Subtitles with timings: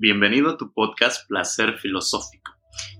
[0.00, 2.52] Bienvenido a tu podcast Placer Filosófico,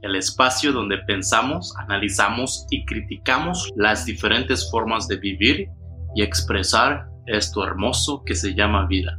[0.02, 5.68] el espacio donde pensamos, analizamos y criticamos las diferentes formas de vivir
[6.16, 9.16] y expresar esto hermoso que se llama vida,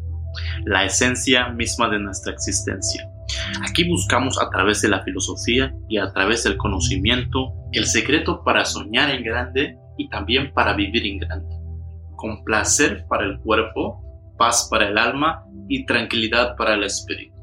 [0.66, 3.10] la esencia misma de nuestra existencia.
[3.66, 8.66] Aquí buscamos a través de la filosofía y a través del conocimiento el secreto para
[8.66, 11.56] soñar en grande y también para vivir en grande,
[12.18, 14.04] con placer para el cuerpo,
[14.38, 17.39] paz para el alma y tranquilidad para el espíritu.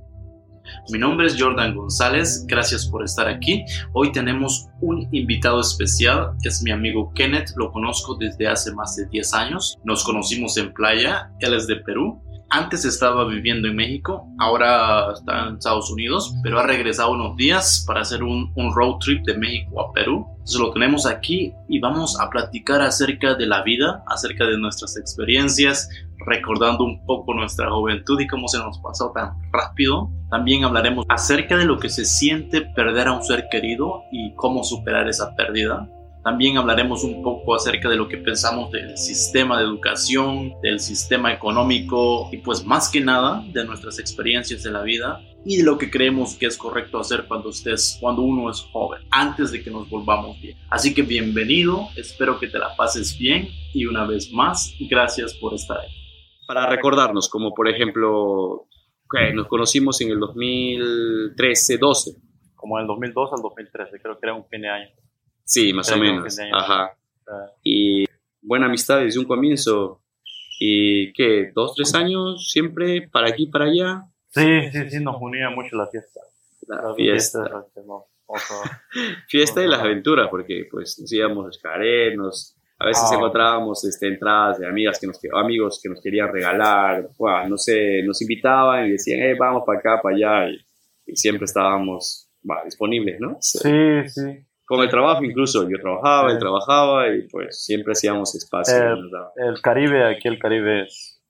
[0.90, 3.64] Mi nombre es Jordan González, gracias por estar aquí.
[3.92, 9.06] Hoy tenemos un invitado especial, es mi amigo Kenneth, lo conozco desde hace más de
[9.06, 9.78] 10 años.
[9.84, 12.22] Nos conocimos en playa, él es de Perú.
[12.48, 17.84] Antes estaba viviendo en México, ahora está en Estados Unidos, pero ha regresado unos días
[17.86, 20.26] para hacer un, un road trip de México a Perú.
[20.30, 24.96] Entonces lo tenemos aquí y vamos a platicar acerca de la vida, acerca de nuestras
[24.96, 25.88] experiencias,
[26.24, 30.10] recordando un poco nuestra juventud y cómo se nos pasó tan rápido.
[30.36, 34.64] También hablaremos acerca de lo que se siente perder a un ser querido y cómo
[34.64, 35.88] superar esa pérdida.
[36.22, 41.32] También hablaremos un poco acerca de lo que pensamos del sistema de educación, del sistema
[41.32, 45.78] económico y pues más que nada de nuestras experiencias de la vida y de lo
[45.78, 49.70] que creemos que es correcto hacer cuando estés, cuando uno es joven, antes de que
[49.70, 50.58] nos volvamos bien.
[50.68, 55.54] Así que bienvenido, espero que te la pases bien y una vez más, gracias por
[55.54, 56.06] estar ahí
[56.46, 58.68] para recordarnos, como por ejemplo,
[59.34, 62.16] nos conocimos en el 2013, 12.
[62.54, 64.90] Como en el 2012 al 2013, creo que era un fin de año.
[65.44, 66.38] Sí, más o menos.
[66.52, 66.96] Ajá.
[67.62, 68.04] Y
[68.42, 70.02] buena amistad desde un comienzo.
[70.58, 71.52] ¿Y qué?
[71.54, 74.02] ¿Dos, tres años siempre para aquí, para allá?
[74.28, 76.20] Sí, sí, sí, nos unía mucho la fiesta.
[76.66, 77.66] La fiesta.
[79.28, 83.14] fiesta y las aventuras, porque pues nos íbamos a escalar, nos a veces ah.
[83.14, 87.08] encontrábamos este, entradas de amigas que nos, amigos que nos querían regalar,
[87.48, 92.28] no sé, nos invitaban y decían, hey, vamos para acá, para allá, y, siempre estábamos
[92.64, 93.38] disponibles, ¿no?
[93.40, 94.44] Sí, sí.
[94.66, 98.76] Con el trabajo incluso, yo trabajaba, él trabajaba y pues siempre hacíamos espacio.
[99.36, 101.22] El, Caribe, aquí el Caribe es,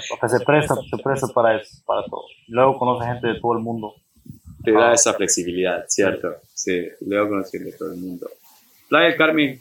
[0.00, 2.22] se presta, se presta para eso, para todo.
[2.46, 3.94] Luego conoce gente de todo el mundo.
[4.62, 6.36] Te da esa flexibilidad, ¿cierto?
[6.54, 8.28] Sí, luego conoce gente de todo el mundo.
[8.88, 9.60] Playa Carmen,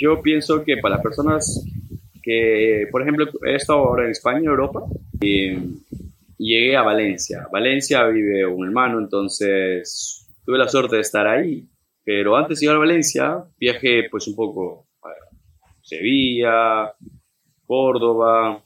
[0.00, 1.64] yo pienso que para las personas
[2.22, 4.82] que, por ejemplo, he estado ahora en España, Europa,
[5.20, 5.56] y
[6.38, 7.46] llegué a Valencia.
[7.52, 11.68] Valencia vive un hermano, entonces tuve la suerte de estar ahí.
[12.02, 15.08] Pero antes de llegar a Valencia, viajé pues un poco a
[15.82, 16.94] Sevilla,
[17.66, 18.62] Córdoba,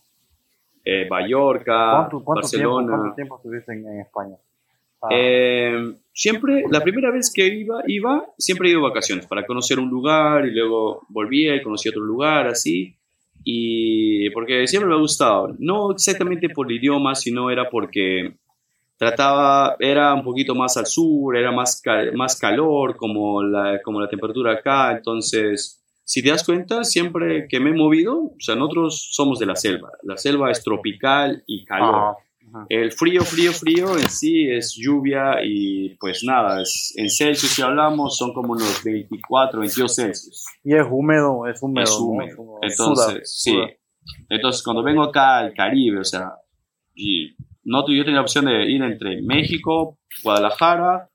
[0.84, 2.97] eh, Mallorca, Barcelona.
[2.97, 4.37] ¿Cuánto tiempo estuviste en España?
[5.04, 5.09] Ah.
[5.10, 9.91] Eh, siempre, la primera vez que iba, iba, siempre he ido vacaciones para conocer un
[9.91, 12.97] lugar y luego volvía y conocía otro lugar, así.
[13.44, 18.37] Y porque siempre me ha gustado, no exactamente por el idioma, sino era porque
[18.97, 21.82] trataba, era un poquito más al sur, era más,
[22.15, 27.60] más calor como la, como la temperatura acá, entonces, si te das cuenta, siempre que
[27.60, 31.65] me he movido, o sea, nosotros somos de la selva, la selva es tropical y
[31.65, 32.16] calor.
[32.69, 37.62] El frío, frío, frío en sí es lluvia y pues nada, es, en Celsius si
[37.62, 40.44] hablamos son como unos 24, 22 Celsius.
[40.62, 41.84] Y es húmedo, es húmedo.
[41.84, 42.59] Es húmedo.
[42.62, 43.56] Entonces, sí.
[44.28, 46.32] Entonces cuando vengo acá al Caribe, o sea,
[46.94, 47.34] y
[47.65, 51.09] no, yo tenía la opción de ir entre México, Guadalajara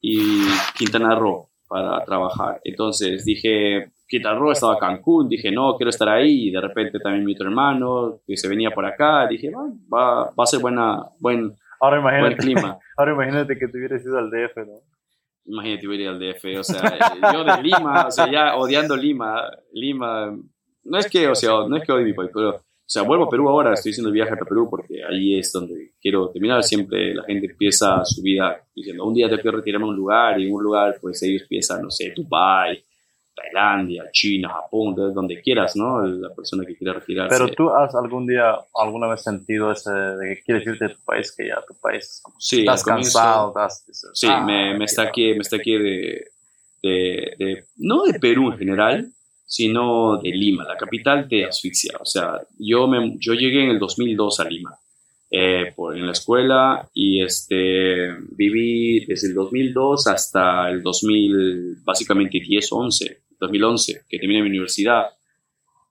[0.00, 0.44] y
[0.76, 2.60] Quintana Roo para trabajar.
[2.64, 7.32] Entonces dije, Quintana estaba Cancún, dije, no, quiero estar ahí, y de repente también mi
[7.32, 9.50] otro hermano, que se venía por acá, dije,
[9.92, 12.78] va, va a ser buena, buen, ahora imagínate, buen clima.
[12.96, 14.80] Ahora imagínate que te hubieras ido al DF, ¿no?
[15.44, 16.98] Imagínate hubiera ido al DF, o sea,
[17.32, 20.34] yo de Lima, o sea, ya odiando Lima, Lima,
[20.84, 23.24] no es que, o sea, no es que odie mi país, pero, o sea, vuelvo
[23.24, 26.62] a Perú ahora, estoy haciendo el viaje a Perú porque ahí es donde quiero terminar,
[26.62, 30.40] siempre la gente empieza su vida diciendo, un día te quiero retirarme a un lugar,
[30.40, 32.82] y en un lugar, pues ellos empiezan, no sé, Dubai,
[33.36, 36.02] Tailandia, China, Japón, donde quieras, ¿no?
[36.02, 37.36] La persona que quiera retirarse.
[37.36, 41.04] Pero tú has algún día, alguna vez sentido ese de que quieres irte de tu
[41.04, 43.54] país, que ya tu país sí, estás cansado,
[44.14, 46.30] Sí, ah, me, me, está aquí, me está aquí de,
[46.82, 49.12] de, no de Perú en general,
[49.44, 50.64] sino de Lima.
[50.64, 51.98] La capital te asfixia.
[52.00, 54.78] O sea, yo, me, yo llegué en el 2002 a Lima.
[55.28, 62.38] Eh, por, en la escuela y este, viví desde el 2002 hasta el 2000, básicamente
[62.38, 63.25] 10, 11.
[63.40, 65.06] 2011, que terminé mi universidad.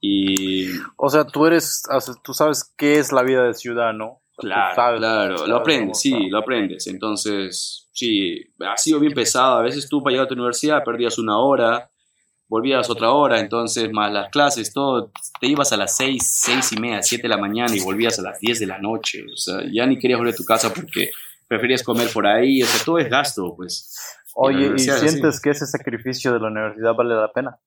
[0.01, 0.67] Y...
[0.97, 1.83] O sea, tú eres,
[2.23, 4.21] tú sabes qué es la vida de ciudad, ¿no?
[4.37, 6.87] Claro, claro, lo aprendes, sí, lo aprendes.
[6.87, 9.59] Entonces, sí, ha sido bien pesado.
[9.59, 11.89] A veces tú para llegar a tu universidad perdías una hora,
[12.47, 16.79] volvías otra hora, entonces más las clases, todo, te ibas a las seis, seis y
[16.79, 19.23] media, siete de la mañana y volvías a las diez de la noche.
[19.23, 21.11] O sea, ya ni querías volver a tu casa porque
[21.47, 23.95] preferías comer por ahí, o sea, todo es gasto, pues.
[24.37, 27.57] Oye, ¿y sientes que ese sacrificio de la universidad vale la pena?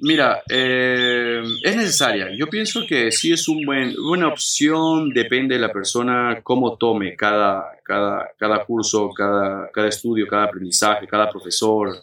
[0.00, 2.28] Mira, eh, es necesaria.
[2.36, 7.16] Yo pienso que sí es un buen, buena opción, depende de la persona cómo tome
[7.16, 11.96] cada, cada, cada curso, cada, cada estudio, cada aprendizaje, cada profesor,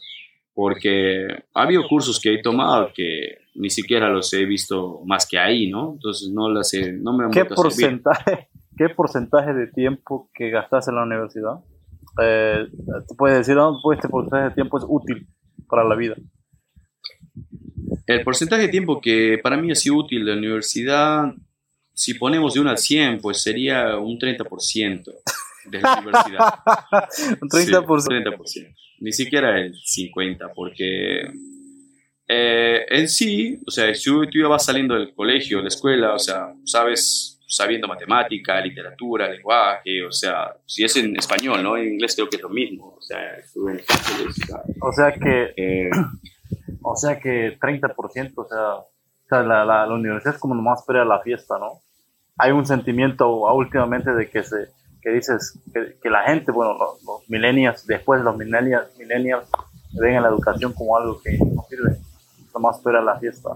[0.53, 5.37] porque ha habido cursos que he tomado que ni siquiera los he visto más que
[5.37, 5.93] ahí, ¿no?
[5.93, 10.87] Entonces no las he, no me han ¿Qué porcentaje, ¿Qué porcentaje de tiempo que gastas
[10.87, 11.59] en la universidad?
[12.21, 12.67] Eh,
[13.07, 13.79] te puedes decir, ¿no?
[13.81, 15.27] Pues este porcentaje de tiempo es útil
[15.67, 16.15] para la vida.
[18.05, 21.33] El porcentaje de tiempo que para mí ha sido útil de la universidad,
[21.93, 25.03] si ponemos de 1 al 100, pues sería un 30%
[25.65, 26.39] de la universidad.
[27.41, 27.85] un 30%.
[27.85, 28.75] 30%.
[28.99, 31.29] Ni siquiera el 50%, porque
[32.27, 36.13] eh, en sí, o sea, si tú ya vas saliendo del colegio, de la escuela,
[36.13, 41.75] o sea, sabes, sabiendo matemática, literatura, lenguaje, o sea, si es en español, ¿no?
[41.75, 43.81] En inglés creo que es lo mismo, o sea, estuve en
[44.81, 45.53] O sea que...
[45.57, 45.89] Eh,
[46.81, 48.87] o sea que 30%, o sea, o
[49.27, 51.79] sea la, la, universidad es como nomás para la fiesta, ¿no?
[52.37, 54.69] Hay un sentimiento últimamente de que se
[55.01, 59.49] que dices que, que la gente, bueno, los, millennials, después los millennials, millennials
[59.93, 61.97] ven a la educación como algo que no sirve,
[62.53, 63.49] nomás para la fiesta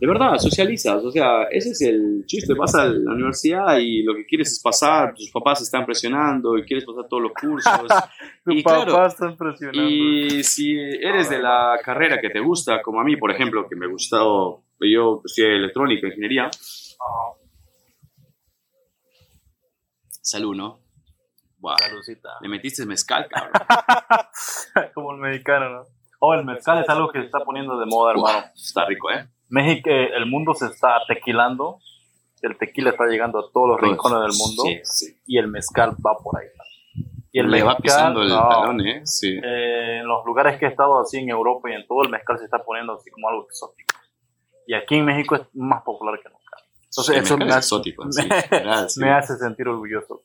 [0.00, 4.14] de verdad, socializas, o sea, ese es el chiste, vas a la universidad y lo
[4.14, 7.72] que quieres es pasar, tus papás están presionando y quieres pasar todos los cursos.
[8.44, 9.82] tu y papá está presionando.
[9.82, 13.74] Y si eres de la carrera que te gusta, como a mí, por ejemplo, que
[13.74, 16.48] me gustado, yo estudié electrónica, ingeniería.
[20.22, 20.78] Salud, ¿no?
[21.58, 21.74] Wow.
[21.76, 22.28] Saludcita.
[22.40, 23.52] Le metiste mezcal, cabrón.
[24.94, 25.82] como el mexicano, ¿no?
[26.20, 28.46] Oh, el mezcal es algo que se está poniendo de moda, hermano.
[28.54, 29.28] está rico, ¿eh?
[29.48, 31.78] México, el mundo se está tequilando,
[32.42, 34.64] el tequila está llegando a todos los rincones del mundo
[35.26, 36.48] y el mezcal va por ahí.
[37.30, 39.02] Y el Le va pisando el talón, ¿eh?
[39.04, 39.38] Sí.
[39.42, 42.38] Eh, en los lugares que he estado así en Europa y en todo, el mezcal
[42.38, 43.96] se está poniendo así como algo exótico.
[44.66, 46.38] Y aquí en México es más popular que nunca.
[46.84, 48.04] Entonces, eso me, exótico,
[48.96, 50.22] me, hace sentir orgulloso.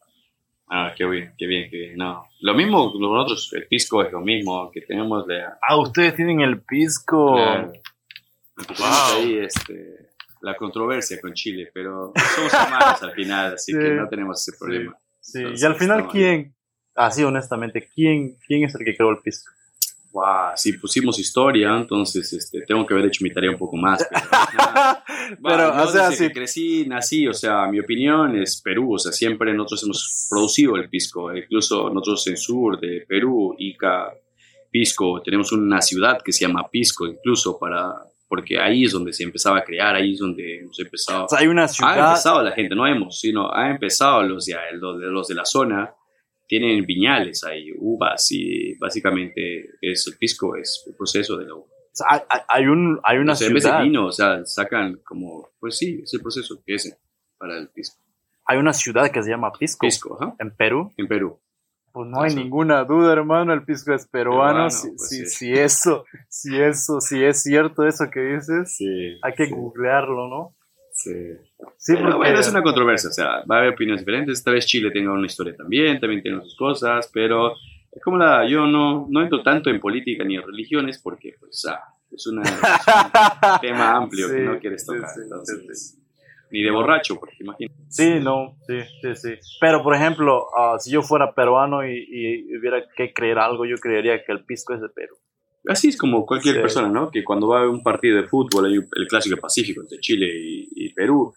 [0.69, 1.97] Ah, qué bien, qué bien, qué bien.
[1.97, 2.25] No.
[2.39, 5.43] Lo mismo nosotros, el pisco es lo mismo que tenemos de...
[5.43, 7.35] Ah, ustedes tienen el pisco.
[8.55, 9.17] Wow.
[9.17, 14.45] ahí este, la controversia con Chile, pero somos hermanos al final, así que no tenemos
[14.45, 14.97] ese problema.
[15.19, 16.53] Sí, y al final, ¿quién?
[16.95, 19.51] Así, honestamente, ¿quién, ¿quién es el que creó el pisco?
[20.11, 24.05] Wow, si pusimos historia, entonces este, tengo que haber hecho mi tarea un poco más.
[25.43, 29.53] Pero, o sea, si crecí, nací, o sea, mi opinión es Perú, o sea, siempre
[29.55, 34.13] nosotros hemos producido el pisco, incluso nosotros en sur de Perú, Ica,
[34.69, 37.93] Pisco, tenemos una ciudad que se llama Pisco, incluso para,
[38.33, 41.27] porque ahí es donde se empezaba a crear, ahí es donde hemos empezado.
[41.37, 41.99] hay una ciudad.
[41.99, 45.93] Ha empezado la gente, no hemos, sino ha empezado los de, los de la zona,
[46.47, 51.67] tienen viñales ahí, uvas y básicamente es el pisco, es el proceso de la uva.
[52.49, 53.49] hay, un, hay una ciudad.
[53.49, 56.97] En vez de vino, o sea, sacan como, pues sí, es el proceso que es
[57.37, 57.97] para el pisco.
[58.47, 59.85] Hay una ciudad que se llama Pisco.
[59.85, 60.35] Pisco, ¿ajá?
[60.39, 60.91] En Perú.
[60.97, 61.39] En Perú.
[61.93, 64.67] Pues no hay ninguna duda, hermano, el pisco es peruano.
[64.71, 68.79] si, pues eso, si eso, si es cierto eso que dices,
[69.21, 70.55] hay que googlearlo, ¿no?
[70.91, 71.13] Sí.
[71.77, 74.39] sí bueno, es una controversia, o sea, va a haber opiniones diferentes.
[74.39, 77.53] Esta vez Chile tenga una historia también, también tiene sus cosas, pero
[77.91, 81.63] es como la, yo no, no entro tanto en política ni en religiones porque, pues,
[81.69, 81.79] ah,
[82.09, 82.41] es, un
[83.61, 85.11] tema amplio que no quieres tocar.
[85.21, 86.02] entonces,
[86.53, 87.81] ni de borracho, porque imagínate.
[87.89, 89.29] Sí, no, sí, sí, sí.
[89.59, 94.23] Pero, por ejemplo, ah, si yo fuera peruano y, hubiera que creer algo, yo creería
[94.23, 95.15] que el pisco es de Perú.
[95.67, 97.09] Así es como cualquier persona, ¿no?
[97.09, 100.93] Que cuando va a un partido de fútbol, hay el clásico pacífico entre Chile y,
[100.93, 101.33] Perú,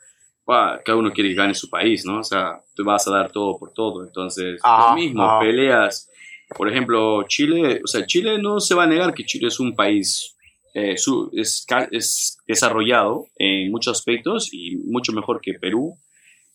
[0.46, 2.18] cada uno quiere que gane su país, ¿no?
[2.18, 4.04] O sea, tú vas a dar todo por todo.
[4.04, 6.10] Entonces, lo mismo, peleas.
[6.54, 9.74] Por ejemplo, Chile, o sea, Chile no se va a negar que Chile es un
[9.74, 10.35] país
[10.76, 15.96] eh, es, es, desarrollado en muchos aspectos y mucho mejor que Perú.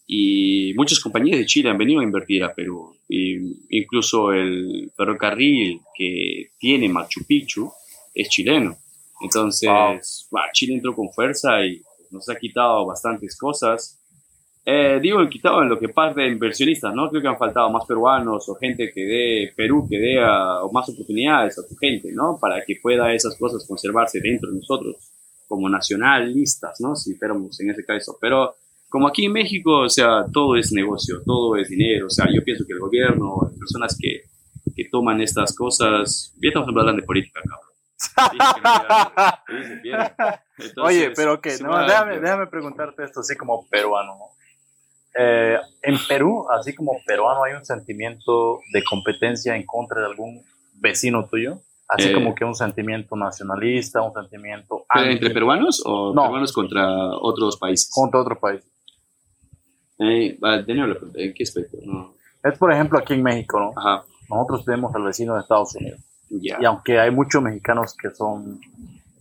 [0.06, 2.96] Y muchas compañías de Chile han venido a invertir a Perú.
[3.10, 3.38] Y
[3.70, 7.72] incluso el ferrocarril que tiene Machu Picchu
[8.14, 8.78] es chileno.
[9.22, 14.01] Entonces, Chile entró con fuerza y nos ha quitado bastantes cosas
[14.64, 17.10] eh, digo, quitado en lo que parte de inversionistas, ¿no?
[17.10, 20.88] Creo que han faltado más peruanos o gente que dé, Perú que dé o más
[20.90, 22.38] oportunidades a su gente, ¿no?
[22.40, 24.98] Para que pueda esas cosas conservarse dentro de nosotros
[25.48, 26.96] como nacionalistas, ¿no?
[26.96, 28.18] Si fuéramos en ese caso.
[28.22, 28.56] Pero
[28.88, 32.06] como aquí en México, o sea, todo es negocio, todo es dinero.
[32.06, 34.26] O sea, yo pienso que el gobierno, las personas que,
[34.76, 37.72] que toman estas cosas, ya estamos hablando de política, cabrón.
[40.84, 44.41] Oye, pero que, no, déjame, déjame preguntarte esto así como peruano, ¿no?
[45.18, 50.44] Eh, en Perú, así como peruano, hay un sentimiento de competencia en contra de algún
[50.76, 51.60] vecino tuyo.
[51.88, 52.14] Así Eh.
[52.14, 56.24] como que un sentimiento nacionalista, un sentimiento ¿Pero anti- ¿Entre peruanos o No.
[56.24, 56.88] peruanos contra
[57.20, 57.90] otros países?
[57.94, 58.62] contra otro país.
[60.00, 61.78] Eh, ¿en qué aspecto?
[61.86, 62.14] No.
[62.44, 63.74] Es por ejemplo aquí en México, ¿no?
[63.76, 66.00] Ajá, Nosotros tenemos al vecino de Estados Unidos.
[66.30, 66.58] ya.
[66.62, 68.60] Y aunque hay muchos mexicanos que son,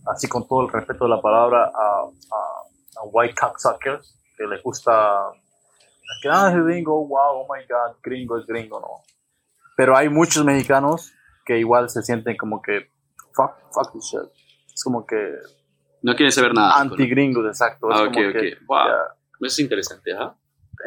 [0.07, 4.63] así con todo el respeto de la palabra, a, a- a white cocksuckers, que les
[4.63, 5.19] gusta,
[6.21, 9.03] que ah, es gringo, wow, oh my god, gringo es gringo, no.
[9.77, 11.13] Pero hay muchos mexicanos
[11.45, 12.89] que igual se sienten como que,
[13.33, 14.29] fuck, fuck this shit.
[14.73, 15.15] Es como que
[16.03, 16.79] No quieren saber nada.
[16.79, 17.89] anti-gringos, exacto.
[17.91, 18.33] Es Ah, ok, como ok.
[18.33, 18.77] que, Wow.
[18.87, 19.47] ya.
[19.47, 20.35] Es interesante, ajá.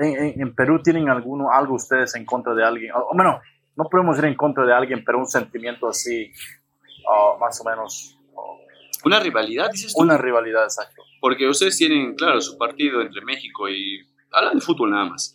[0.01, 3.41] en, en- en Perú tienen alguno, algo ustedes en contra de alguien, o, bueno,
[3.77, 6.33] no podemos ir en contra de alguien, pero un sentimiento así,
[7.11, 8.41] ah, más o menos, ah,
[9.05, 10.03] Una rivalidad, dices tú.
[10.03, 11.03] una rivalidad, exacto.
[11.21, 14.01] Porque ustedes tienen, claro, su partido entre México y...
[14.35, 15.35] Hablan de fútbol nada más.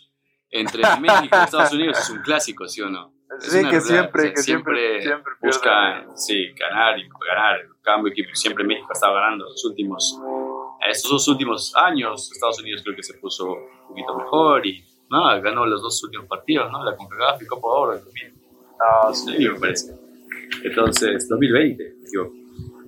[0.51, 3.13] Entre México y Estados Unidos es un clásico, ¿sí o no?
[3.39, 7.59] Es Sí, que siempre, o sea, que siempre, siempre buscan, sí, ganar y ganar.
[7.81, 10.19] Cambio equipo, siempre México estaba ganando los últimos,
[10.87, 12.31] estos dos últimos años.
[12.31, 16.27] Estados Unidos creo que se puso un poquito mejor y nada, ganó los dos últimos
[16.27, 16.83] partidos, ¿no?
[16.83, 18.33] La CONCACAF y Copa Oro 2000.
[18.79, 19.93] Ah, Sí, me parece.
[20.63, 22.33] Entonces, 2020, digo.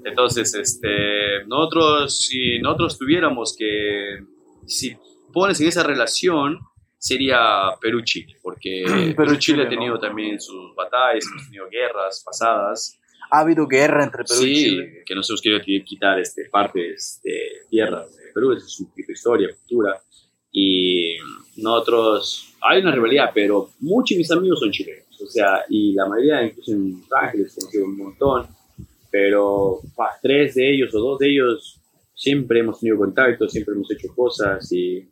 [0.03, 4.25] Entonces, este, nosotros, si nosotros tuviéramos que,
[4.65, 4.97] si
[5.31, 6.59] pones en esa relación,
[6.97, 9.69] sería Perú-Chile, porque Perú-Chile, Perú-Chile ha ¿no?
[9.69, 12.99] tenido también sus batallas, hemos tenido guerras pasadas,
[13.31, 15.03] ha habido guerra entre Perú y sí, Chile.
[15.05, 20.01] que nos hemos querido quitar este, partes de tierras de Perú, es su historia, cultura,
[20.51, 21.15] y
[21.57, 26.07] nosotros, hay una rivalidad, pero muchos de mis amigos son chilenos, o sea, y la
[26.07, 28.47] mayoría, incluso en Los Ángeles, conocido un montón,
[29.09, 31.79] pero pa, tres de ellos o dos de ellos
[32.13, 35.09] siempre hemos tenido contacto, siempre hemos hecho cosas y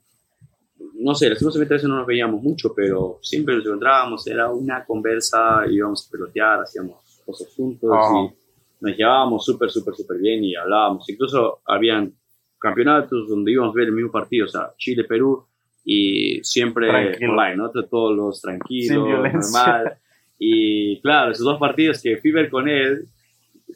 [0.99, 4.83] no sé, lastimosamente a veces no nos veíamos mucho, pero siempre nos encontrábamos, era una
[4.85, 8.19] conversa, íbamos a pelotear, hacíamos cosas juntos Ajá.
[8.19, 8.35] y
[8.81, 11.09] nos llevábamos súper, súper, súper bien y hablábamos.
[11.09, 12.13] Incluso habían
[12.59, 15.45] campeonatos donde íbamos a ver el mismo partido, o sea, Chile-Perú
[15.85, 17.31] y siempre Tranquilo.
[17.31, 17.71] online, ¿no?
[17.71, 19.97] Todos los tranquilos, normal.
[20.37, 23.05] Y claro, esos dos partidos que fui ver con él,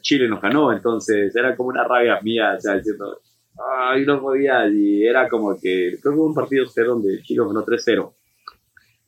[0.00, 3.18] Chile nos ganó, entonces era como una rabia mía, o sea, diciendo,
[3.58, 7.42] ay, no podía, y era como que, creo que hubo un partido usted donde Chile
[7.46, 8.12] ganó 3-0,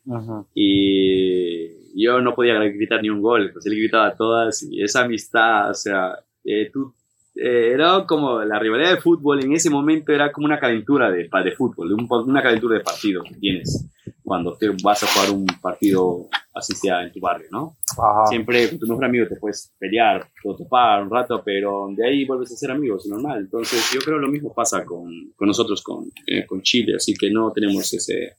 [0.07, 0.47] Ujú.
[0.55, 5.71] y yo no podía gritar ni un gol, entonces él gritaba todas, y esa amistad,
[5.71, 6.95] o sea, eh, tú,
[7.35, 11.29] eh, era como la rivalidad de fútbol en ese momento era como una calentura de,
[11.29, 13.87] de fútbol, una calentura de partido que tienes
[14.26, 17.76] cuando te vas a jugar un partido así sea en tu barrio, ¿no?
[17.99, 18.26] Ajá.
[18.28, 22.25] siempre con tu mejor amigo te puedes pelear o topar un rato, pero de ahí
[22.26, 23.38] vuelves a ser amigos, es normal.
[23.40, 27.30] Entonces yo creo lo mismo pasa con, con nosotros, con, eh, con Chile, así que
[27.30, 28.35] no tenemos ese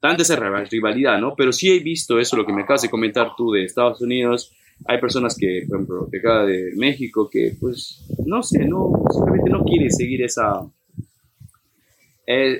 [0.00, 1.34] tanta esa rival- rivalidad, ¿no?
[1.36, 4.52] Pero sí he visto eso, lo que me acabas de comentar tú de Estados Unidos.
[4.86, 9.50] Hay personas que, por ejemplo, de acá de México, que pues, no sé, no, simplemente
[9.50, 10.60] no quiere seguir esa,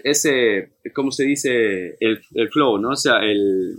[0.05, 1.97] ese, ¿cómo se dice?
[2.01, 2.91] El, el flow, ¿no?
[2.91, 3.77] O sea, el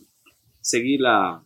[0.62, 1.41] seguir la,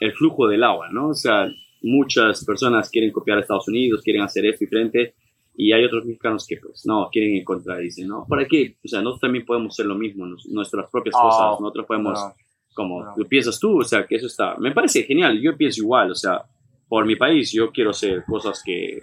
[0.00, 1.08] el flujo del agua, ¿no?
[1.08, 1.48] O sea,
[1.82, 5.14] muchas personas quieren copiar a Estados Unidos, quieren hacer esto diferente,
[5.54, 8.76] y hay otros mexicanos que, pues, no, quieren encontrar, dicen, no, ¿para qué?
[8.84, 12.14] O sea, nosotros también podemos hacer lo mismo, nos- nuestras propias Ah, cosas, nosotros podemos,
[12.18, 12.34] no,
[12.74, 13.12] como no.
[13.16, 16.14] lo piensas tú, o sea, que eso está, me parece genial, yo pienso igual, o
[16.14, 16.42] sea,
[16.88, 19.02] por mi país, yo quiero hacer cosas que,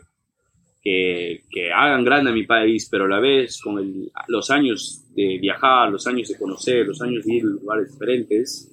[0.86, 5.04] que, que hagan grande a mi país, pero a la vez, con el- los años
[5.16, 8.72] de viajar, los años de conocer, los años de ir a lugares diferentes,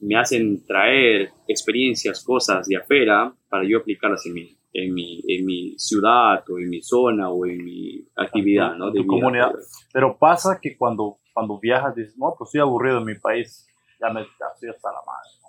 [0.00, 5.44] me hacen traer experiencias, cosas de afuera para yo aplicarlas en mi, en mi, en
[5.44, 8.90] mi ciudad o en mi zona o en mi actividad, ¿no?
[8.90, 9.52] De tu comunidad.
[9.92, 13.66] Pero pasa que cuando, cuando viajas dices, no, pues estoy aburrido en mi país,
[14.00, 15.30] ya me estoy hasta la madre.
[15.42, 15.48] ¿no?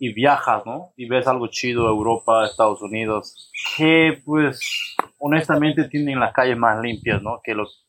[0.00, 0.92] Y viajas, ¿no?
[0.96, 7.22] Y ves algo chido, Europa, Estados Unidos, que pues honestamente tienen las calles más limpias,
[7.22, 7.40] ¿no?
[7.42, 7.86] Que los,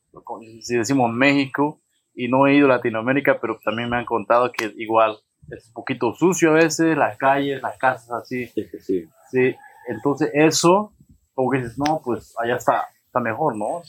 [0.62, 1.82] si decimos México,
[2.20, 5.18] y no he ido a Latinoamérica, pero también me han contado que igual
[5.50, 8.52] es un poquito sucio a veces, las calles, las casas así.
[8.54, 9.08] Que sí.
[9.32, 9.56] Sí,
[9.88, 10.92] entonces eso,
[11.34, 13.84] como que dices, no, pues allá está, está mejor, ¿no?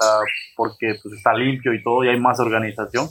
[0.00, 0.20] Ah,
[0.56, 3.08] porque pues está limpio y todo y hay más organización.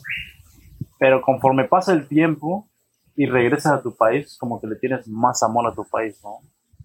[0.97, 2.67] Pero conforme pasa el tiempo
[3.15, 6.39] y regresas a tu país, como que le tienes más amor a tu país, ¿no?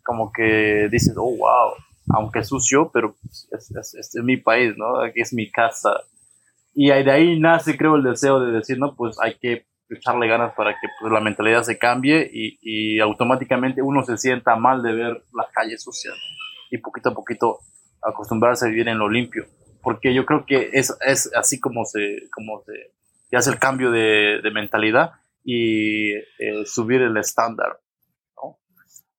[0.04, 1.72] Como que dices, oh, wow,
[2.14, 3.16] aunque sucio, pero
[3.50, 5.00] es, es, es mi país, ¿no?
[5.00, 5.90] Aquí es mi casa.
[6.74, 10.54] Y de ahí nace, creo, el deseo de decir, no, pues hay que echarle ganas
[10.54, 14.92] para que pues, la mentalidad se cambie y, y automáticamente uno se sienta mal de
[14.92, 16.76] ver las calles sucias ¿no?
[16.76, 17.58] y poquito a poquito
[18.02, 19.46] acostumbrarse a vivir en lo limpio.
[19.82, 22.92] Porque yo creo que es, es así como se, como se,
[23.30, 25.12] y hace el cambio de, de mentalidad
[25.44, 27.80] y eh, subir el estándar.
[28.36, 28.58] ¿no?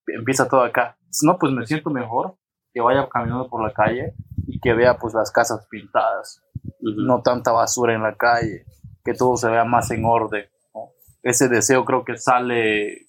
[0.07, 0.97] Empieza todo acá.
[1.23, 2.38] No, pues me siento mejor
[2.73, 4.13] que vaya caminando por la calle
[4.47, 6.43] y que vea pues las casas pintadas,
[6.79, 8.65] no tanta basura en la calle,
[9.03, 10.45] que todo se vea más en orden.
[10.73, 10.91] ¿no?
[11.23, 13.07] Ese deseo creo que sale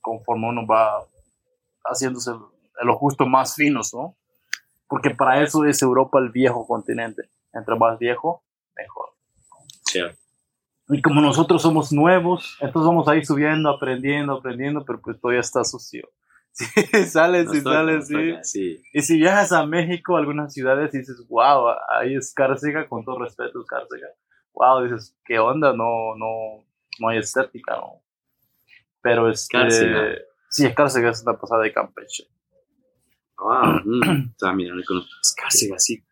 [0.00, 1.06] conforme uno va
[1.84, 2.32] haciéndose
[2.82, 4.16] lo justo más finos, ¿no?
[4.88, 7.22] Porque para eso es Europa el viejo continente.
[7.52, 8.42] Entre más viejo,
[8.76, 9.10] mejor.
[9.84, 10.18] Cierto.
[10.88, 15.40] Y como nosotros somos nuevos, entonces vamos a ir subiendo, aprendiendo, aprendiendo, pero pues todavía
[15.40, 16.08] está sucio.
[16.52, 16.66] Sí,
[17.06, 18.34] sales y sales, sí.
[18.42, 18.82] sí.
[18.92, 23.18] Y si viajas a México, algunas ciudades, y dices, wow, ahí es Cárcega, con todo
[23.20, 24.08] respeto, es Cárcega.
[24.52, 25.72] Wow, dices, ¿qué onda?
[25.72, 26.64] No, no,
[27.00, 28.02] no hay estética, ¿no?
[29.00, 30.16] Pero es Cárcega.
[30.50, 32.24] Sí, es Cárcega, es una pasada de Campeche.
[33.38, 35.10] Ah, mm, ah, mira, no conozco.
[35.22, 36.04] Es Cárcega, sí.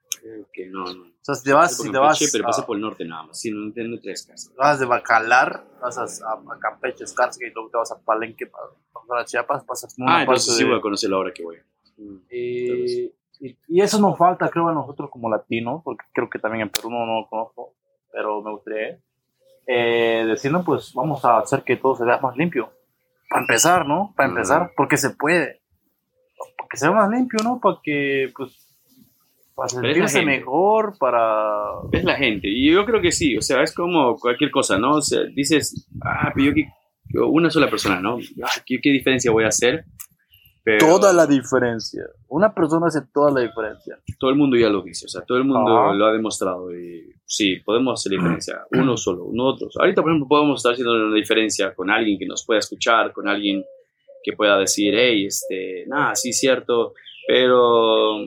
[0.52, 1.02] Que no, no.
[1.02, 3.24] O sea, si te vas, si te vas, pero a- pasé por el norte nada
[3.24, 3.40] más.
[3.40, 4.54] Sí, no entiendo tres casas.
[4.56, 8.46] vas de Bacalar, vas a, a, Campeche, es Cárcega, y luego te vas a Palenque,
[8.46, 8.64] para,
[9.06, 11.56] para Chiapas, pasas Ah, entonces sí voy a conocerlo ahora que voy.
[11.96, 12.16] Mm.
[12.30, 13.04] Y,
[13.40, 16.70] y, y eso nos falta, creo, a nosotros como latinos, porque creo que también en
[16.70, 17.74] Perú no, no lo conozco,
[18.12, 18.98] pero me gustaría
[19.66, 22.72] eh, decirnos, pues vamos a hacer que todo se vea más limpio.
[23.28, 24.12] Para empezar, ¿no?
[24.16, 25.62] Para empezar, porque se puede.
[26.58, 27.60] Porque se vea más limpio, ¿no?
[27.60, 28.69] Para que, pues,
[29.54, 31.80] para sentirse mejor, para...
[31.92, 32.48] Es la gente.
[32.48, 33.36] Y yo creo que sí.
[33.36, 34.96] O sea, es como cualquier cosa, ¿no?
[34.96, 36.62] O sea, dices, ah, pero yo,
[37.08, 38.18] yo una sola persona, ¿no?
[38.42, 39.84] Ah, ¿qué, qué diferencia voy a hacer?
[40.62, 42.04] Pero Toda la diferencia.
[42.28, 43.98] Una persona hace toda la diferencia.
[44.18, 45.06] todo el mundo ya lo dice.
[45.06, 45.94] O sea, todo el mundo Ajá.
[45.94, 46.74] lo ha demostrado.
[46.74, 48.60] Y sí, podemos hacer diferencia.
[48.72, 49.76] Uno solo, nosotros.
[49.78, 53.26] Ahorita, por ejemplo, podemos estar haciendo una diferencia con alguien que nos pueda escuchar, con
[53.26, 53.64] alguien
[54.22, 56.92] que pueda decir, hey, este, nada, sí, cierto.
[57.26, 58.18] Pero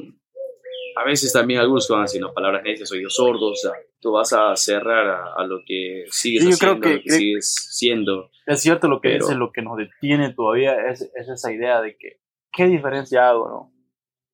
[0.96, 4.56] a veces también algunos van haciendo palabras necias, oídos sordos, o sea, tú vas a
[4.56, 8.30] cerrar a, a lo que sigues Sí, yo haciendo, creo que- lo que sigues siendo.
[8.46, 11.82] Es cierto lo que Pero- dice, lo que nos detiene todavía es, es esa idea
[11.82, 12.20] de que,
[12.52, 13.74] ¿qué diferencia hago, no?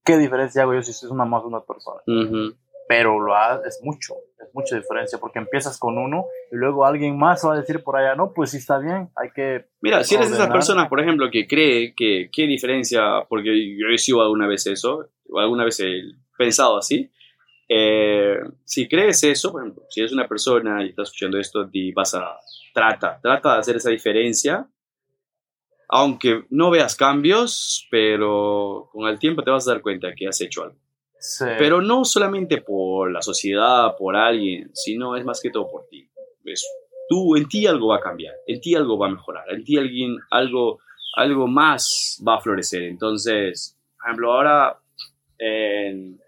[0.03, 2.01] ¿Qué diferencia hago yo si soy una más una persona?
[2.07, 2.55] Ujú.
[2.87, 7.15] Pero lo ha- es mucho, es mucha diferencia, porque empiezas con uno y luego alguien
[7.19, 9.65] más va a decir por allá, no, pues sí está bien, hay que...
[9.81, 13.85] Mira, si eres de esas personas, por ejemplo, que cree que qué diferencia, porque yo
[13.93, 16.01] he sido alguna vez eso, alguna vez he
[16.39, 17.11] pensado así,
[17.67, 21.91] eh, si crees eso, por ejemplo, si eres una persona y estás escuchando esto y
[21.91, 22.39] vas a,
[22.73, 24.67] trata, trata de hacer esa diferencia,
[25.89, 30.39] aunque no veas cambios, pero con el tiempo te vas a dar cuenta que has
[30.39, 30.79] hecho algo.
[31.19, 31.45] Sí.
[31.57, 36.09] Pero no solamente por la sociedad, por alguien, sino es más que todo por ti.
[36.45, 36.65] Es,
[37.09, 39.77] tú, en ti algo va a cambiar, en ti algo va a mejorar, en ti
[39.77, 40.79] alguien, algo,
[41.17, 42.83] algo más va a florecer.
[42.83, 44.79] Entonces, por ejemplo, ahora
[45.37, 46.19] en,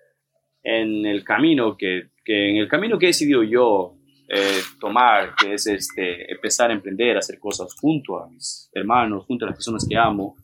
[0.64, 3.96] en el camino que, que en el camino que he decidido yo
[4.30, 9.26] eh, tomar, que es este, empezar a emprender, a hacer cosas junto a mis hermanos,
[9.26, 10.36] junto a las personas que amo,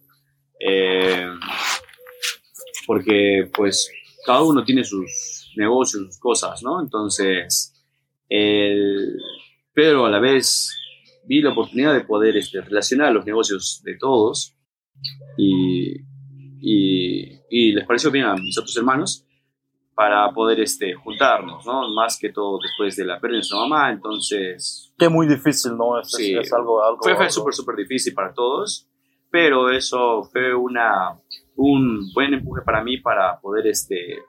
[0.60, 1.28] eh,
[2.86, 3.92] porque pues
[4.26, 6.82] cada uno tiene sus negocios, sus cosas, ¿no?
[6.82, 7.74] Entonces,
[8.30, 9.18] el-
[9.74, 10.74] pero a la vez
[11.26, 14.56] vi la oportunidad de poder este, relacionar los negocios de todos
[15.38, 15.94] y,
[16.62, 19.24] y, y les pareció bien a mis otros hermanos
[19.98, 21.90] para poder este, juntarnos, ¿no?
[21.90, 26.00] Más que todo después de la pérdida de nuestra mamá, entonces que muy difícil, ¿no?
[26.00, 26.38] Es, Sí.
[26.38, 26.84] es algo...
[26.84, 28.88] algo fue, fue súper, súper difícil para todos,
[29.32, 31.20] pero eso fue una,
[31.56, 34.20] un buen empuje para mí para poder este,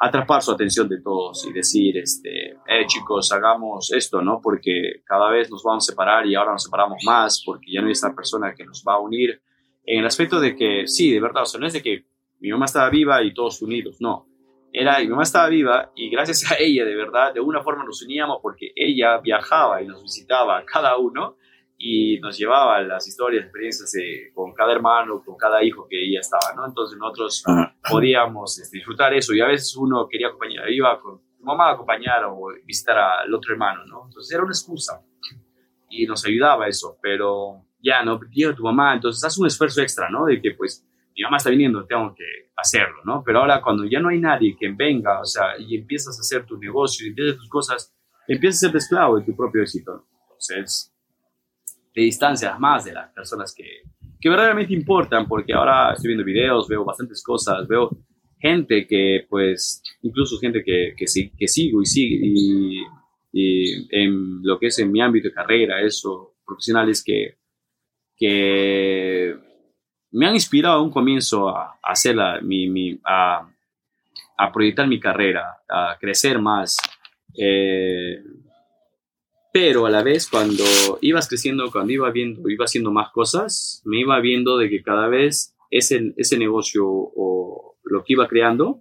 [0.00, 4.40] atrapar su atención de todos y decir, este, eh, chicos, hagamos esto, ¿no?
[4.42, 7.86] Porque cada vez nos vamos a separar y ahora nos separamos más porque ya no
[7.86, 9.40] hay esta persona que nos va a unir
[9.86, 12.04] en el aspecto de que, sí, de verdad, o sea, no es de que
[12.40, 14.26] mi mamá estaba viva y todos unidos, no.
[14.76, 18.02] Era, mi mamá estaba viva y gracias a ella, de verdad, de una forma nos
[18.02, 21.36] uníamos porque ella viajaba y nos visitaba a cada uno
[21.78, 26.18] y nos llevaba las historias, experiencias de- con cada hermano, con cada hijo que ella
[26.18, 26.66] estaba, ¿no?
[26.66, 27.44] Entonces nosotros
[27.88, 31.72] podíamos este, disfrutar eso y a veces uno quería acompañar, iba con tu mamá a
[31.74, 34.06] acompañar o visitar al otro hermano, ¿no?
[34.06, 35.00] Entonces era una excusa
[35.88, 38.18] y nos ayudaba eso, pero ya, ¿no?
[38.32, 40.24] Llega tu mamá, entonces haz un esfuerzo extra, ¿no?
[40.24, 40.84] De que pues
[41.16, 43.22] mi mamá está viniendo, tengo que hacerlo, ¿no?
[43.24, 46.46] Pero ahora cuando ya no hay nadie que venga, o sea, y empiezas a hacer
[46.46, 47.94] tu negocio, y empiezas tus cosas,
[48.28, 50.06] empiezas a ser esclavo de tu propio éxito.
[50.22, 50.92] Entonces,
[51.92, 53.82] te distancias más de las personas que,
[54.20, 57.90] que verdaderamente importan, porque ahora estoy viendo videos, veo bastantes cosas, veo
[58.38, 62.82] gente que, pues, incluso gente que, que, que sigo y sigue, y,
[63.32, 67.38] y en lo que es en mi ámbito de carrera, eso, profesionales que,
[68.16, 69.36] que
[70.14, 71.94] me han inspirado a un comienzo a, a
[73.04, 73.48] a,
[74.36, 76.78] a proyectar mi carrera, a crecer más.
[77.36, 78.22] eh,
[79.52, 80.64] Pero a la vez, cuando
[81.00, 85.06] ibas creciendo, cuando iba viendo, iba haciendo más cosas, me iba viendo de que cada
[85.08, 88.80] vez ese, ese negocio o lo que iba creando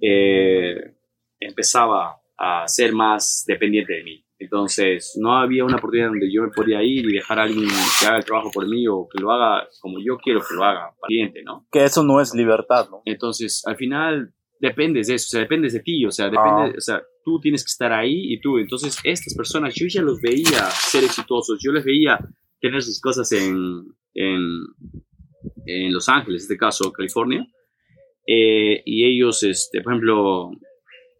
[0.00, 0.94] eh,
[1.38, 4.24] empezaba a ser más dependiente de mí.
[4.40, 7.68] Entonces, no había una oportunidad donde yo me podía ir y dejar a alguien
[8.00, 10.64] que haga el trabajo por mí o que lo haga como yo quiero que lo
[10.64, 11.66] haga, cliente, ¿no?
[11.70, 13.02] Que eso no es libertad, ¿no?
[13.04, 16.72] Entonces, al final, dependes de eso, o sea, dependes de ti, o sea, depende, Ah.
[16.74, 18.56] o sea, tú tienes que estar ahí y tú.
[18.58, 22.18] Entonces, estas personas, yo ya los veía ser exitosos, yo les veía
[22.62, 24.40] tener sus cosas en, en,
[25.66, 27.46] en Los Ángeles, en este caso, California,
[28.26, 30.50] eh, y ellos, este, por ejemplo,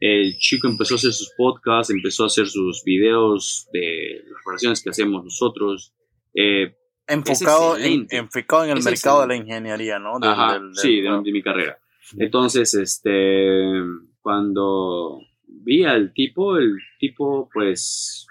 [0.00, 4.82] el chico empezó a hacer sus podcasts, empezó a hacer sus videos de las relaciones
[4.82, 5.92] que hacemos nosotros.
[6.34, 6.74] eh,
[7.06, 10.18] Enfocado, en, enfocado en el Es mercado de la ingeniería, ¿no?
[10.20, 11.76] Del- Ajá, del- del- sí, de, de mi carrera.
[12.18, 13.82] Entonces, este,
[14.20, 18.26] cuando vi al tipo, el tipo, pues,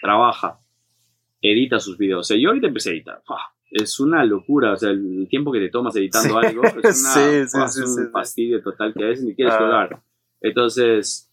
[0.00, 0.58] trabaja,
[1.40, 2.20] edita sus videos.
[2.20, 3.22] O sea, yo ahorita empecé a editar.
[3.70, 6.46] Es una locura, o sea, el tiempo que te tomas editando Sí.
[6.46, 7.68] algo es, una, Sí, sí, ¡fua!
[7.68, 9.58] sí, es un fastidio total que a veces ni quieres Ah.
[10.40, 11.30] Entonces,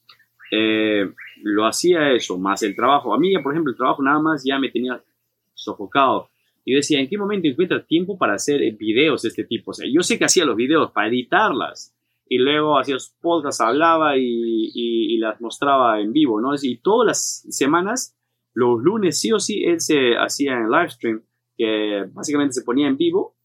[0.51, 1.09] eh,
[1.41, 3.13] lo hacía eso, más el trabajo.
[3.13, 5.01] A mí, por ejemplo, el trabajo nada más ya me tenía
[5.53, 6.29] sofocado.
[6.65, 9.71] Y yo decía, ¿en qué momento encuentra tiempo para hacer eh, videos de este tipo?
[9.71, 11.93] O sea, yo sé que hacía los videos para editarlas.
[12.29, 16.51] Y luego hacía podcasts, hablaba y, y- y las mostraba en vivo, ¿no?
[16.59, 18.15] Y todas las semanas,
[18.53, 21.21] los lunes sí o sí, él se hacía en live stream,
[21.57, 23.35] que básicamente se ponía en vivo.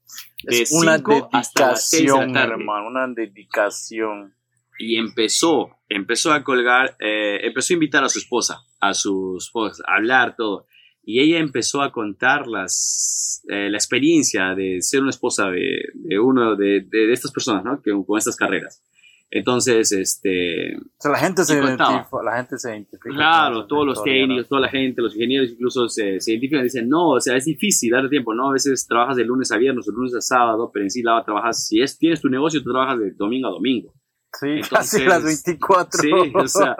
[0.44, 4.34] de Es una 5 hasta las 6 de la dedicación, tarde hermano, una dedicación.
[4.78, 9.80] Y empezó, empezó a colgar, eh, empezó a invitar a su esposa, a sus esposas,
[9.86, 10.66] a hablar todo.
[11.02, 16.18] Y ella empezó a contar las, eh, la experiencia de ser una esposa de, de
[16.18, 17.80] uno de, de, de estas personas, ¿no?
[17.82, 18.82] Que, con estas carreras.
[19.30, 23.14] Entonces, este, O sea, la gente se identifica, la gente se identifica.
[23.14, 24.26] Claro, todos los historia, ¿no?
[24.28, 27.36] técnicos, toda la gente, los ingenieros incluso se, se identifican y dicen, no, o sea,
[27.36, 28.48] es difícil darle tiempo, ¿no?
[28.48, 31.22] A veces trabajas de lunes a viernes o lunes a sábado, pero en sí la
[31.24, 33.92] trabajas, si es, tienes tu negocio, tú trabajas de domingo a domingo.
[34.32, 36.00] Sí, Entonces, casi las 24.
[36.00, 36.76] Sí, o sea,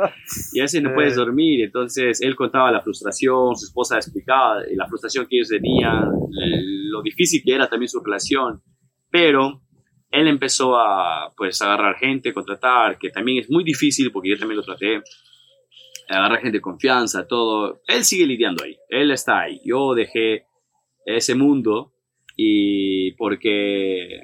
[0.52, 1.64] y a veces no puedes dormir.
[1.64, 6.10] Entonces él contaba la frustración, su esposa explicaba la frustración que ellos tenían,
[6.90, 8.62] lo difícil que era también su relación.
[9.10, 9.62] Pero
[10.10, 14.58] él empezó a pues agarrar gente, contratar, que también es muy difícil porque yo también
[14.58, 15.02] lo traté.
[16.10, 17.82] Agarrar gente de confianza, todo.
[17.86, 19.60] Él sigue lidiando ahí, él está ahí.
[19.64, 20.46] Yo dejé
[21.04, 21.92] ese mundo
[22.34, 24.22] y porque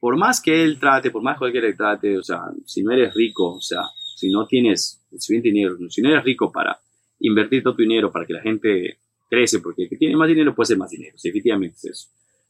[0.00, 3.54] por más que él trate, por más que trate, o sea, si no eres rico,
[3.54, 3.82] o sea,
[4.16, 6.80] si no tienes suficiente dinero, si no eres rico para
[7.20, 10.54] invertir todo tu dinero para que la gente crece, porque el que tiene más dinero
[10.54, 12.08] puede ser más dinero, sí, efectivamente es eso.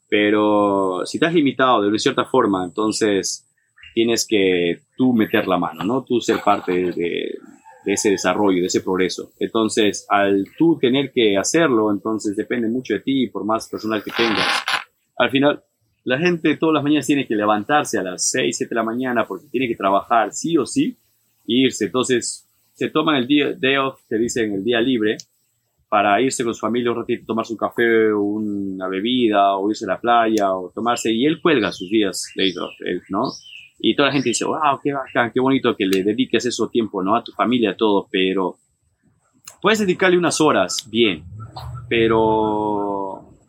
[0.08, 3.46] Pero si estás limitado de una cierta forma, entonces
[3.94, 6.04] tienes que tú meter la mano, ¿no?
[6.04, 7.38] Tú ser parte de,
[7.84, 9.32] de ese desarrollo, de ese progreso.
[9.38, 14.10] Entonces, al tú tener que hacerlo, entonces depende mucho de ti, por más personal que
[14.10, 14.64] tengas.
[15.16, 15.62] Al final,
[16.04, 19.26] la gente todas las mañanas tiene que levantarse a las 6, 7 de la mañana
[19.26, 20.96] porque tiene que trabajar sí o sí
[21.46, 21.86] e irse.
[21.86, 25.18] Entonces, se toman el día day off, te dicen el día libre,
[25.88, 29.88] para irse con su familia un ratito, tomarse un café una bebida, o irse a
[29.88, 32.72] la playa, o tomarse, y él cuelga sus días day off,
[33.10, 33.24] ¿no?
[33.80, 37.02] Y toda la gente dice, wow, qué bacán, qué bonito que le dediques eso tiempo,
[37.02, 37.16] ¿no?
[37.16, 38.56] A tu familia, a todo, pero
[39.60, 41.24] puedes dedicarle unas horas, bien,
[41.88, 42.99] pero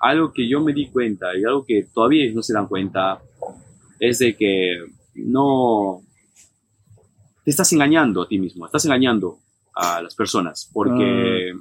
[0.02, 3.22] algo que yo me di cuenta y algo que todavía ellos no se dan cuenta
[4.00, 4.78] es de que
[5.16, 6.02] no
[7.44, 9.38] te estás engañando a ti mismo, estás engañando
[9.76, 11.54] a las personas porque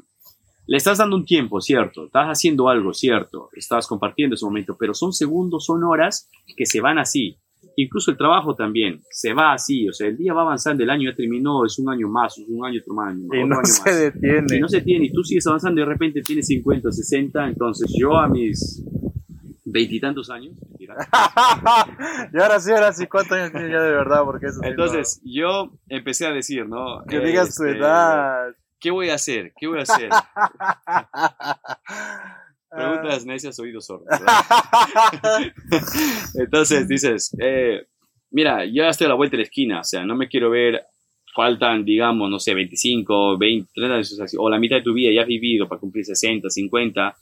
[0.67, 4.95] le estás dando un tiempo, cierto, estás haciendo algo, cierto, estás compartiendo ese momento, pero
[4.95, 7.37] son segundos, son horas que se van así.
[7.77, 11.11] Incluso el trabajo también se va así, o sea, el día va avanzando, el año
[11.11, 13.65] ya terminó, es un año más, es un año otro año, Y otro no año
[13.67, 14.57] se más detiene.
[14.57, 17.91] y no se tiene, y tú sigues avanzando y de repente tienes 50, 60, entonces
[17.99, 18.83] yo a mis
[19.65, 20.87] veintitantos años, y
[22.41, 24.23] ahora sí, ahora sí, ¿cuántos años tienes ya de verdad?
[24.25, 27.01] Porque eso sí entonces yo empecé a decir, ¿no?
[27.01, 28.55] no- que digas tu Este, edad.
[28.81, 29.53] ¿Qué voy a hacer?
[29.61, 30.11] ¿Qué voy a hacer?
[32.71, 32.77] Ah.
[32.77, 34.07] Preguntas necias, oídos sordos.
[36.35, 37.87] Entonces dices, eh,
[38.31, 40.85] mira, ya estoy a la vuelta de la esquina, o sea, no me quiero ver,
[41.35, 45.23] faltan, digamos, no sé, 25, 20, 30 años, o la mitad de tu vida ya
[45.23, 47.17] has vivido para cumplir 60, 50.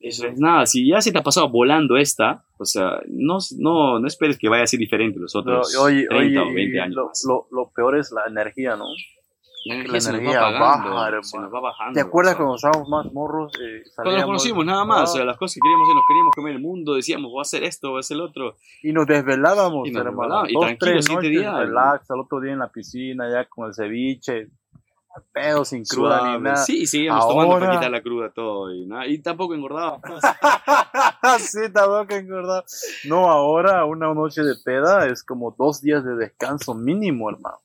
[0.00, 3.98] Eso es nada, si ya se te ha pasado volando esta, o sea, no, no,
[3.98, 6.76] no esperes que vaya a ser diferente los No, otros oye, 30 oye, o 20
[6.76, 8.86] y años lo, lo, lo peor es la energía, ¿no?
[9.66, 11.92] La energía se nos va apagando, baja, se nos va bajando.
[11.94, 13.52] ¿Te acuerdas cuando estábamos más morros?
[13.60, 15.10] Eh, Cuando nos conocimos, nada más.
[15.10, 17.42] O sea, las cosas que queríamos hacer, nos queríamos comer el mundo, decíamos, voy a
[17.42, 18.56] hacer esto, voy a hacer el otro.
[18.82, 20.44] y nos desvelábamos, Y nos hermano.
[20.44, 23.44] desvelábamos, y Dos, tranquilo, tres noches, día, relax, al otro día en la piscina, ya
[23.46, 24.48] con el ceviche.
[25.32, 26.38] pedo, sin cruda Suave.
[26.38, 26.56] ni nada.
[26.56, 29.98] Sí, seguíamos tomando Ahora- para quitar la cruda todo y, nada, y tampoco engordaba.
[31.38, 32.64] sí, tampoco que engordar.
[33.04, 37.58] No, ahora una noche de peda es como dos días de descanso mínimo, hermano.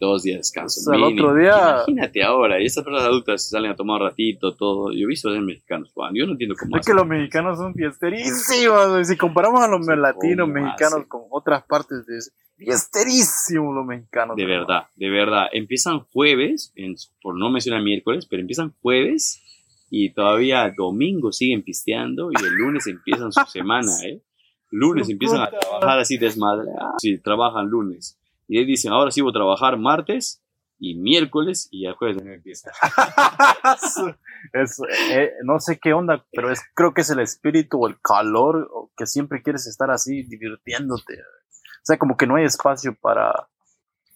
[0.00, 0.80] Dos días de descanso.
[0.80, 1.28] O sea, el mínimo.
[1.28, 4.92] otro día- Imagínate ahora, y estas personas adultas salen a tomar un ratito, todo.
[4.92, 6.14] Yo he visto a los mexicanos, Juan.
[6.14, 9.06] Yo no entiendo cómo Es que los mexicanos son fiesterísimos.
[9.06, 11.08] Si comparamos a los Sí, latinos ¿cómo mexicanos hacen?
[11.08, 12.18] con otras partes de
[12.56, 14.36] fiesterísimos los mexicanos.
[14.36, 15.46] De verdad, de verdad.
[15.52, 19.42] Empiezan jueves, en- por no mencionar miércoles, pero empiezan jueves
[19.90, 24.22] y todavía domingo siguen pisteando y el lunes empiezan su semana, ¿eh?
[24.72, 26.68] Lunes empiezan a trabajar así desmadre.
[26.80, 28.16] Ah, sí, trabajan lunes.
[28.50, 30.42] Y ahí dicen, ahora sí voy a trabajar martes
[30.76, 32.72] y miércoles y el jueves no empieza.
[34.54, 34.80] Es,
[35.12, 38.68] eh, no sé qué onda, pero es, creo que es el espíritu o el calor
[38.72, 41.20] o que siempre quieres estar así divirtiéndote.
[41.20, 43.48] O sea, como que no hay espacio para,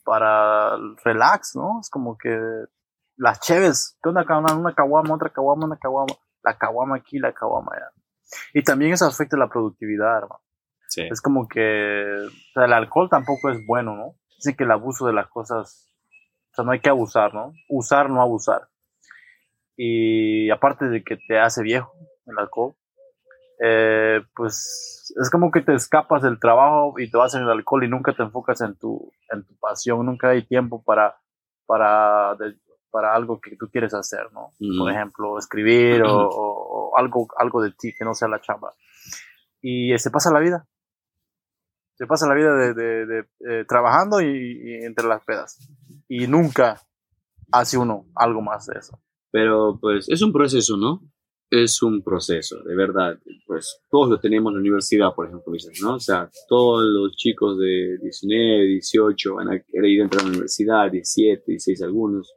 [0.02, 1.78] para el relax, ¿no?
[1.80, 2.36] Es como que
[3.16, 4.24] las cheves, ¿qué onda?
[4.28, 7.92] Una, una caguama, otra caguama, una caguama, la caguama aquí, la caguama allá.
[8.52, 10.40] Y también eso afecta la productividad, hermano.
[10.88, 11.02] Sí.
[11.08, 14.16] Es como que o sea, el alcohol tampoco es bueno, ¿no?
[14.44, 15.90] Dicen que el abuso de las cosas,
[16.52, 17.54] o sea, no hay que abusar, ¿no?
[17.70, 18.68] Usar, no abusar.
[19.74, 21.92] Y aparte de que te hace viejo
[22.26, 22.74] el alcohol,
[23.64, 27.84] eh, pues es como que te escapas del trabajo y te vas en el alcohol
[27.84, 31.16] y nunca te enfocas en tu, en tu pasión, nunca hay tiempo para,
[31.66, 32.58] para, de-
[32.90, 34.50] para algo que tú quieres hacer, ¿no?
[34.78, 38.74] Por ejemplo, escribir o, o- o algo, algo de ti que no sea la chamba.
[39.62, 40.66] Y se pasa la vida.
[41.94, 45.58] Se pasa la vida de, de- de, eh, trabajando y, y entre las pedas.
[46.08, 46.80] Y nunca
[47.52, 49.00] hace uno algo más de eso.
[49.30, 51.00] Pero pues es un proceso, ¿no?
[51.50, 53.18] Es un proceso, de verdad.
[53.46, 55.94] Pues todos lo tenemos en la universidad, por ejemplo, dices, ¿no?
[55.96, 60.90] O sea, todos los chicos de 19, 18 van a querer entrar a la universidad,
[60.90, 62.34] 17, 16 algunos,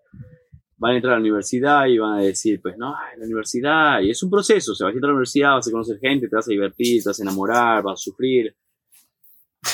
[0.78, 4.12] van a entrar a la universidad y van a decir, pues no, la universidad, y
[4.12, 6.28] es un proceso, o sea, vas a entrar a la universidad, vas a conocer gente,
[6.28, 8.56] te vas a divertir, te vas a enamorar, vas a sufrir,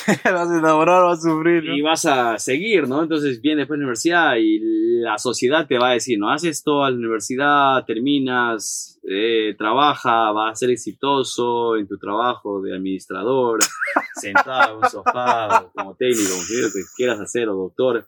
[0.23, 1.63] vas a enamorar, vas a sufrir.
[1.63, 1.75] ¿no?
[1.75, 3.03] y vas a seguir, ¿no?
[3.03, 4.59] Entonces viene después de la universidad y
[5.01, 10.31] la sociedad te va a decir, no, haces esto a la universidad, terminas, eh, trabaja,
[10.31, 13.59] vas a ser exitoso en tu trabajo de administrador,
[14.15, 18.07] sentado en un sofá, como técnico, como que quieras hacer, o doctor,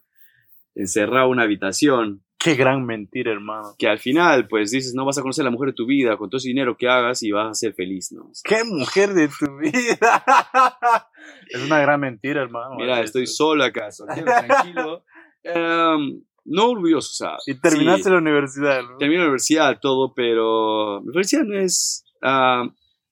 [0.74, 3.74] encerrado en una habitación, Qué gran mentira, hermano.
[3.78, 6.16] que al final, pues dices, no vas a conocer a la mujer de tu vida
[6.16, 8.30] con todo ese dinero que hagas y vas a ser feliz, ¿no?
[8.44, 10.24] Qué mujer de tu vida.
[11.48, 12.76] es una gran mentira, hermano.
[12.76, 15.04] Mira, Es- estoy solo acá, soltero, tranquilo.
[15.48, 17.36] Em, no orgulloso, o sea.
[17.46, 18.82] Y terminaste sí, la universidad.
[18.82, 18.96] ¿no?
[18.98, 22.04] Terminé la universidad, todo, pero mi felicidad no es...
[22.22, 22.64] ah,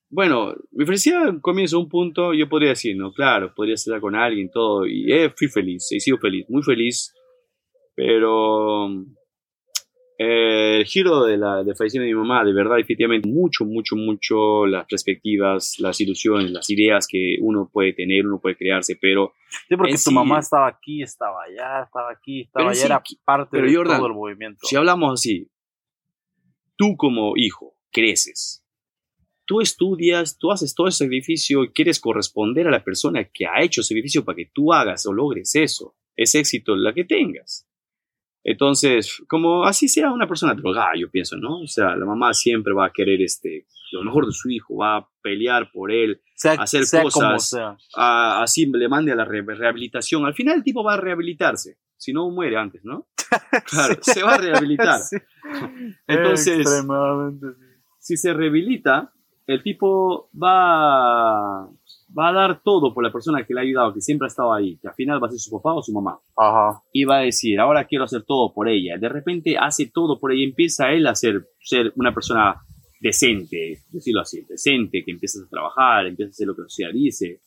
[0.09, 4.49] bueno, mi felicidad comienza un punto, yo podría decir, no, claro, podría estar con alguien,
[4.51, 7.13] todo, y eh, fui feliz, he sido feliz, muy feliz,
[7.95, 8.87] pero
[10.17, 13.95] eh, el giro de la de fallecimiento de mi mamá, de verdad, efectivamente, mucho, mucho,
[13.95, 19.33] mucho las perspectivas, las ilusiones, las ideas que uno puede tener, uno puede crearse, pero
[19.67, 23.03] Sí, porque tu sí- mamá estaba aquí, estaba allá, estaba aquí, estaba allá, sí, era
[23.25, 24.59] parte pero de Jordan, todo el movimiento.
[24.65, 25.49] Si hablamos así,
[26.75, 28.63] tú como hijo creces,
[29.45, 33.61] tú estudias, tú haces todo ese sacrificio y quieres corresponder a la persona que ha
[33.61, 37.67] hecho ese sacrificio para que tú hagas o logres eso, ese éxito, la que tengas.
[38.47, 41.61] Entonces, como así sea una persona drogada, yo pienso, ¿no?
[41.61, 44.97] O sea, la mamá siempre va a querer este, lo mejor de su hijo, va
[44.97, 47.55] a pelear por él, sea, hacer sea cosas.
[47.95, 50.25] a- así le mande a la re- rehabilitación.
[50.27, 53.07] Al final el tipo va a rehabilitarse, si no muere antes, ¿no?
[53.65, 55.01] Claro, se va a rehabilitar.
[55.09, 55.17] Sí.
[56.07, 57.47] Entonces, Extremadamente.
[57.57, 57.65] sí.
[57.99, 59.11] si se rehabilita,
[59.47, 61.67] el tipo va,
[62.17, 64.53] va a dar todo por la persona que le ha ayudado, que siempre ha estado
[64.53, 66.17] ahí, que al final va a ser su papá o su mamá.
[66.37, 66.81] Ajá.
[66.93, 68.97] Y va a decir, ahora quiero hacer todo por ella.
[68.97, 72.55] De repente hace todo por ella, empieza él a ser, ser una persona
[73.01, 76.91] decente, decirlo así, decente, que empiezas a trabajar, empiezas a hacer lo que la sociedad
[76.93, 77.41] dice,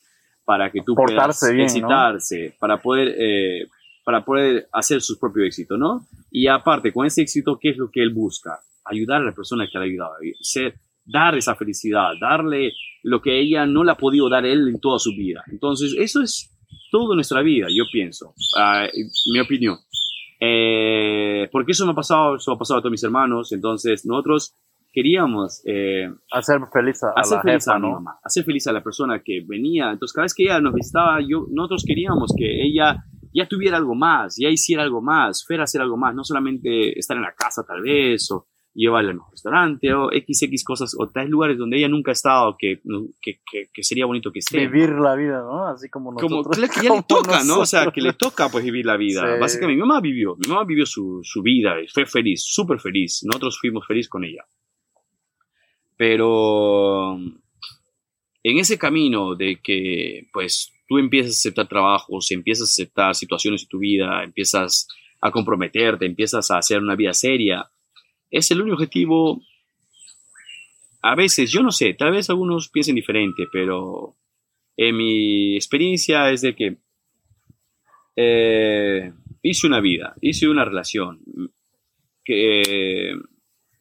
[0.44, 3.14] para que tú Portarse puedas bien, para poder...
[3.18, 3.66] eh,
[4.08, 6.06] para poder hacer su propio éxito, ¿no?
[6.30, 8.58] Y aparte, con ese éxito, ¿qué es lo que él busca?
[8.86, 10.76] Ayudar a la persona que le ha ayudado ser,
[11.08, 14.98] dar esa felicidad, darle lo que ella no le ha podido dar él en toda
[14.98, 15.42] su vida.
[15.50, 16.54] Entonces, eso es
[16.90, 18.86] toda nuestra vida, yo pienso, ah,
[19.32, 19.78] mi opinión.
[20.40, 24.54] Eh, porque eso me ha pasado, eso ha pasado a todos mis hermanos, entonces nosotros
[24.92, 27.94] queríamos eh, Hacer feliz a, hacer la feliz jefa, a mi ¿no?
[27.94, 29.90] mamá, hacer feliz a la persona que venía.
[29.90, 33.94] Entonces, cada vez que ella nos visitaba, yo, nosotros queríamos que ella ya tuviera algo
[33.94, 37.34] más, ya hiciera algo más, fuera a hacer algo más, no solamente estar en la
[37.34, 38.46] casa tal vez, o
[38.78, 42.56] llevarla al mejor restaurante o XX cosas o tales lugares donde ella nunca ha estado
[42.56, 42.80] que,
[43.20, 43.40] que,
[43.72, 44.58] que, sería bonito que esté.
[44.58, 45.66] Vivir la vida, ¿no?
[45.66, 46.46] Así como nosotros.
[46.46, 47.60] Como que ya le toca, ¿no?
[47.60, 49.36] O sea, que le toca pues vivir la vida.
[49.38, 53.22] Básicamente mi mamá vivió, mi mamá vivió su, su vida fue feliz, súper feliz.
[53.24, 54.44] Nosotros fuimos felices con ella.
[55.96, 63.14] Pero en ese camino de que pues tú empiezas a aceptar trabajos, empiezas a aceptar
[63.16, 64.86] situaciones de tu vida, empiezas
[65.20, 67.68] a comprometerte, empiezas a hacer una vida seria,
[68.30, 69.42] es el único objetivo.
[71.02, 74.16] A veces, yo no sé, tal vez algunos piensen diferente, pero
[74.76, 76.78] en mi experiencia es de que
[78.16, 79.12] eh,
[79.42, 81.20] hice una vida, hice una relación
[82.24, 83.14] que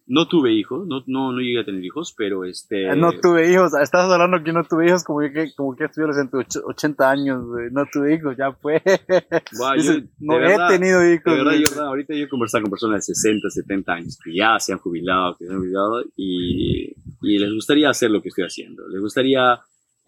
[0.08, 2.86] no tuve hijos, no, no, no llegué a tener hijos, pero este...
[2.86, 6.18] Eh, no tuve hijos, estás hablando que no tuve hijos como que, como que estuvieras
[6.18, 8.82] en tus 80 años, no tuve hijos, ya fue.
[10.20, 11.26] no he tenido hijos.
[11.26, 14.58] De verdad, yo, ahorita yo he conversado con personas de 60, 70 años que ya
[14.60, 18.46] se han jubilado, que se han jubilado y, y les gustaría hacer lo que estoy
[18.46, 18.88] haciendo.
[18.88, 19.60] Les gustaría...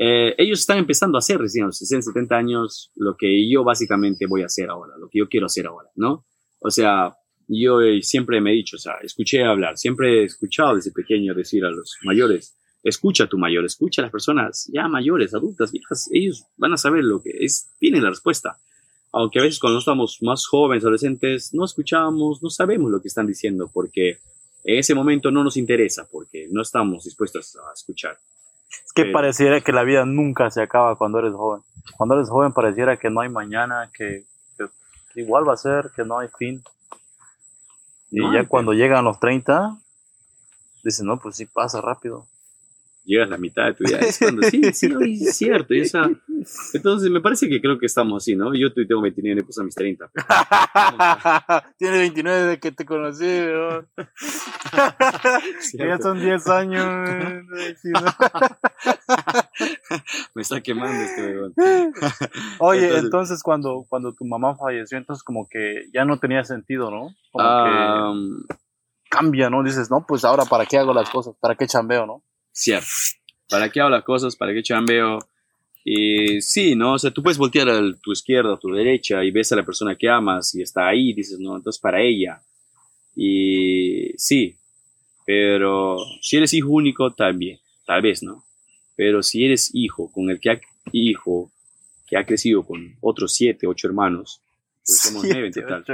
[0.02, 3.66] Eh, ellos están empezando a hacer recién a los 60, 70 años lo que yo
[3.66, 6.26] básicamente voy a hacer ahora, lo que yo quiero hacer ahora, ¿no?
[6.62, 7.19] O sea,
[7.50, 11.34] yo eh, siempre me he dicho, o sea, escuché hablar, siempre he escuchado desde pequeño
[11.34, 15.72] decir a los mayores, escucha a tu mayor, escucha a las personas ya mayores, adultas,
[15.72, 18.58] viejas, ellos van a saber lo que es, tienen la respuesta.
[19.12, 23.26] Aunque a veces cuando estamos más jóvenes, adolescentes, no escuchamos, no sabemos lo que están
[23.26, 24.20] diciendo, porque
[24.64, 28.20] en ese momento no nos interesa, porque no estamos dispuestos a escuchar.
[28.86, 31.62] Es que pareciera que la vida nunca se acaba cuando eres joven.
[31.98, 34.26] Cuando eres joven pareciera que no hay mañana, que
[35.16, 36.62] igual va a ser, que no hay fin.
[38.12, 39.78] Y ya cuando llegan los 30,
[40.84, 42.26] dicen, no, pues sí pasa rápido.
[43.10, 43.98] Llegas a la mitad de tu vida.
[43.98, 44.88] Es cuando, sí, sí,
[45.26, 45.74] es cierto.
[45.74, 46.12] Y esa,
[46.74, 48.54] entonces, me parece que creo que estamos así, ¿no?
[48.54, 50.12] Yo tengo 29 y puse a mis 30.
[51.80, 53.84] Tienes 29 desde que te conocí, ¿no?
[55.74, 56.86] ya son 10 años.
[60.36, 61.52] me está quemando este bebé.
[62.60, 67.16] Oye, entonces, cuando, cuando tu mamá falleció, entonces como que ya no tenía sentido, ¿no?
[67.32, 68.54] Como que
[69.10, 69.64] cambia, ¿no?
[69.64, 72.24] Dices, no, pues ahora para qué hago las cosas, para qué chambeo, ¿no?
[72.60, 72.90] Cierto.
[73.50, 74.36] ¿Para qué hago las cosas?
[74.36, 75.20] ¿Para qué chambeo?
[75.86, 76.96] Y sí, ¿no?
[76.96, 79.66] O sea, tú puedes voltear a tu izquierda, a tu derecha y ves a la
[79.66, 82.42] persona que amas y está ahí, dices, no, entonces para ella.
[83.16, 84.58] Y sí,
[85.26, 88.44] pero si eres hijo único, también, tal vez, ¿no?
[88.98, 90.60] Pero si eres hijo con el que ha,
[90.92, 91.50] hijo
[92.08, 94.42] que ha crecido con otros siete, ocho hermanos,
[94.86, 95.86] pues somos nueve en total.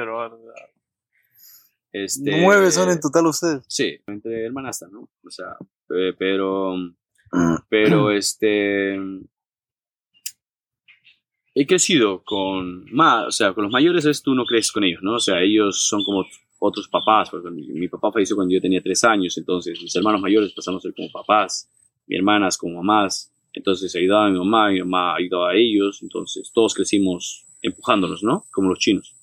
[1.98, 3.64] Este, ¿Nueve son en total ustedes?
[3.70, 5.08] Sí, entre hermanas, ¿no?
[5.24, 5.56] O sea,
[6.20, 6.76] pero,
[7.70, 8.96] pero este,
[11.54, 15.00] he crecido con más, o sea, con los mayores es tú no creces con ellos,
[15.04, 15.14] ¿no?
[15.14, 16.26] O sea, ellos son como
[16.60, 20.52] otros papás, porque mi, papá falleció cuando yo tenía tres años, entonces mis hermanos mayores
[20.52, 21.72] pasamos a ser como papás,
[22.08, 26.52] mis hermanas como mamás, entonces ayudaba a mi mamá, mi mamá ayudaba a ellos, entonces
[26.54, 28.44] todos crecimos empujándonos, ¿no?
[28.52, 29.16] Como los chinos.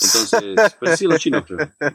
[0.00, 1.42] Entonces, pues sí, los chinos,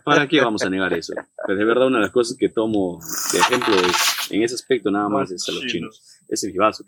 [0.03, 1.13] ¿para qué vamos a negar eso?
[1.47, 2.99] Pero de verdad una de las cosas que tomo
[3.31, 6.01] de ejemplo es, en ese aspecto nada más es a los chinos.
[6.27, 6.83] Ese es mi vaso,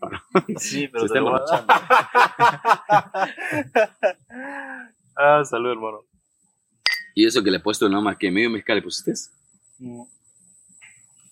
[0.58, 1.66] Sí, pero Se está
[5.16, 6.00] ah, salud, hermano.
[7.14, 9.14] ¿Y eso que le he puesto nomás que medio mezcal le pusiste?
[9.80, 10.02] Mm.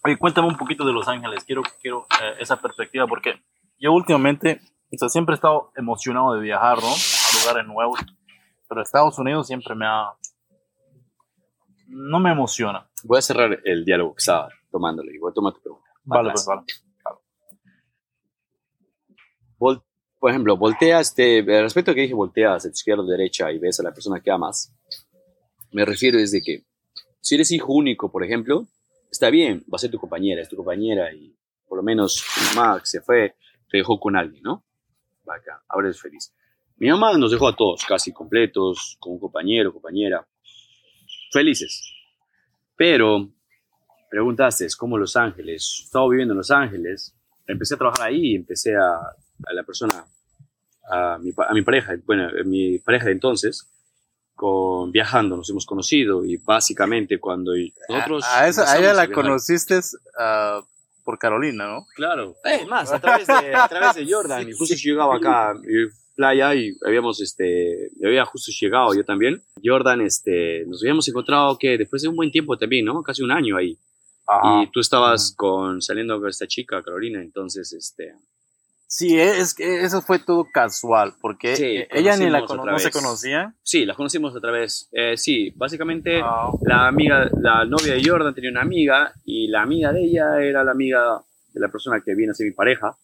[0.06, 1.44] Oye, cuéntame un poquito de Los Ángeles.
[1.44, 3.42] Quiero, quiero eh, esa perspectiva porque
[3.80, 6.88] yo últimamente, o sea, siempre he estado emocionado de viajar, ¿no?
[6.88, 8.00] A lugares nuevos.
[8.74, 10.12] Pero Estados Unidos siempre me ha...
[11.88, 12.90] No me emociona.
[13.04, 15.90] Voy a cerrar el diálogo que estaba tomándolo y voy a tomar tu pregunta.
[16.06, 16.64] Vale, pues vale
[20.20, 23.94] por ejemplo, volteas, este, respecto a que dije volteas izquierda derecha y ves a la
[23.94, 24.74] persona que amas,
[25.72, 26.64] me refiero desde que
[27.20, 28.68] si eres hijo único, por ejemplo,
[29.12, 31.36] está bien, va a ser tu compañera, es tu compañera y
[31.68, 32.24] por lo menos
[32.56, 33.36] Max se fue,
[33.70, 34.64] te dejó con alguien, ¿no?
[35.28, 36.34] Acá, ahora es feliz.
[36.84, 40.28] Mi mamá nos dejó a todos casi completos, con un compañero, compañera,
[41.32, 41.82] felices.
[42.76, 43.30] Pero
[44.10, 45.84] preguntaste, ¿es como Los Ángeles?
[45.86, 47.16] Estaba viviendo en Los Ángeles,
[47.48, 49.00] empecé a trabajar ahí, empecé a
[49.46, 50.06] a la persona,
[50.90, 53.70] a mi, a mi pareja, bueno, mi pareja de entonces,
[54.36, 57.54] con, viajando, nos hemos conocido y básicamente cuando
[57.90, 58.26] nosotros...
[58.28, 60.64] A, ella la conociste uh,
[61.04, 61.86] por Carolina, ¿no?
[61.96, 64.50] Claro, eh, más, a través de, a través de Jordan.
[64.50, 65.54] y justo llegaba acá,
[66.16, 69.42] playa y habíamos, este, había justo llegado yo también.
[69.64, 73.02] Jordan, este, nos habíamos encontrado que después de un buen tiempo también, ¿no?
[73.04, 73.78] Casi un año ahí.
[74.62, 78.14] Y tú estabas con, saliendo con esta chica, Carolina, entonces, este,
[78.88, 82.78] Sí, es que eso fue todo casual, porque Sí, eh, ella ni la cono- no
[82.78, 83.56] se conocía.
[83.64, 84.88] Sí, las conocimos otra vez.
[84.92, 86.52] Eh, sí, básicamente Ah.
[86.62, 90.64] la amiga, la novia de Jordan tenía una amiga y la amiga de ella era
[90.64, 91.20] la amiga
[91.54, 92.96] de la persona que viene a ser mi pareja.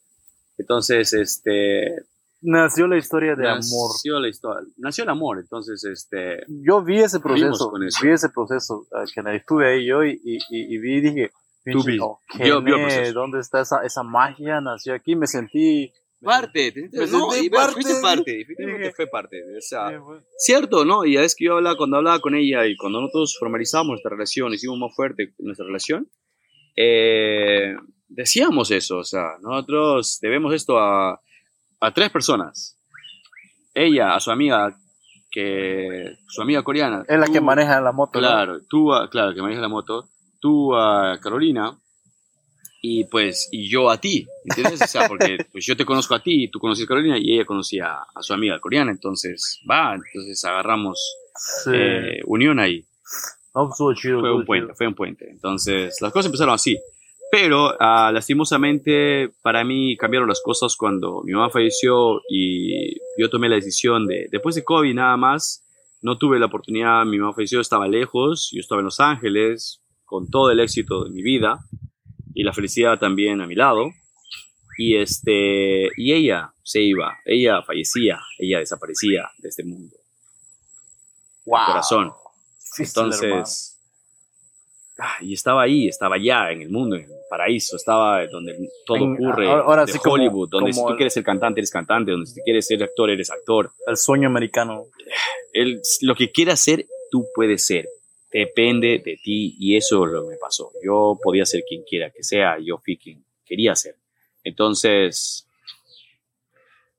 [0.59, 2.03] Entonces, este,
[2.41, 3.59] Nació la historia de amor.
[3.93, 5.39] nació la historia, nació el amor.
[5.39, 7.71] Entonces, este, Yo vi ese proceso,
[8.01, 11.29] vi ese proceso, eh, que estuve ahí yo y, y, y- vi y dije,
[11.71, 11.99] Tú vi.
[12.01, 13.13] "Oh, Vio- vio el.
[13.13, 14.61] ¿dónde está esa, esa magia?
[14.61, 15.91] Nació aquí, me sentí...
[16.21, 17.73] parte, Me no, sentí y bueno, parte.
[17.73, 19.41] fuiste parte, Dije- fue parte.
[19.57, 19.91] O sea,
[20.37, 21.05] cierto, ¿no?
[21.05, 24.53] Y es que yo hablaba, cuando hablaba con ella y cuando nosotros formalizamos nuestra relación,
[24.53, 26.09] hicimos más fuerte nuestra relación,
[26.75, 27.75] eh,
[28.07, 31.21] decíamos eso, o sea, nosotros debemos esto a,
[31.79, 32.77] a tres personas.
[33.73, 34.75] Ella, a su amiga,
[35.31, 37.03] que su amiga coreana.
[37.07, 38.19] Es la tú- que maneja la moto.
[38.19, 38.27] ¿no?
[38.27, 40.09] Claro, tú, a- claro, que maneja la moto,
[40.39, 41.77] tú a Carolina
[42.81, 44.81] y pues, y yo a ti, ¿entiendes?
[44.81, 47.45] O sea, porque pues yo te conozco a ti, tú conoces a Carolina y ella
[47.45, 50.99] conocía a su amiga coreana, entonces, va, entonces agarramos
[51.63, 51.71] Sí.
[51.73, 52.83] eh, unión ahí.
[53.55, 54.19] No, chido.
[54.19, 54.75] Fue un puente, chido.
[54.75, 55.29] fue un puente.
[55.29, 56.77] Entonces, las cosas empezaron así.
[57.31, 63.49] Pero, ah, lastimosamente, para mí cambiaron las cosas cuando mi mamá falleció y yo tomé
[63.49, 65.63] la decisión de, después de COVID nada más,
[66.01, 70.27] no tuve la oportunidad, mi mamá falleció, estaba lejos, yo estaba en Los Ángeles, con
[70.29, 71.59] todo el éxito de mi vida
[72.33, 73.91] y la felicidad también a mi lado.
[74.77, 79.95] Y, este, y ella se iba, ella fallecía, ella desaparecía de este mundo.
[81.45, 81.65] Wow.
[81.67, 82.03] corazón.
[82.05, 82.19] Hermano.
[82.77, 83.78] Entonces,
[84.99, 88.97] ah, y estaba ahí, estaba allá en el mundo, en el paraíso, estaba donde todo
[88.97, 91.59] En- ocurre, ahora- de sí como- Hollywood, donde si como tú el- quieres ser cantante,
[91.59, 93.71] eres cantante, donde si tú quieres ser actor, eres actor.
[93.87, 94.85] El sueño americano.
[95.53, 97.87] El- lo que quieras ser, tú puedes ser.
[98.31, 100.71] Depende de ti y eso es lo me pasó.
[100.83, 103.95] Yo podía ser quien quiera que sea, yo fui quien quería ser.
[104.43, 105.47] Entonces,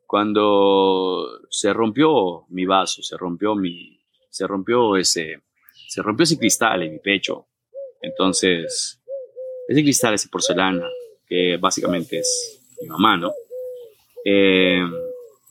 [0.06, 3.98] cuando se rompió mi vaso, se rompió mi,
[4.28, 5.40] se rompió ese,
[5.88, 7.46] se rompió ese cristal en mi pecho.
[8.00, 9.00] Entonces,
[9.68, 10.88] ese cristal, ese porcelana,
[11.26, 13.32] que básicamente es mi mamá, ¿no?
[14.24, 14.82] Eh,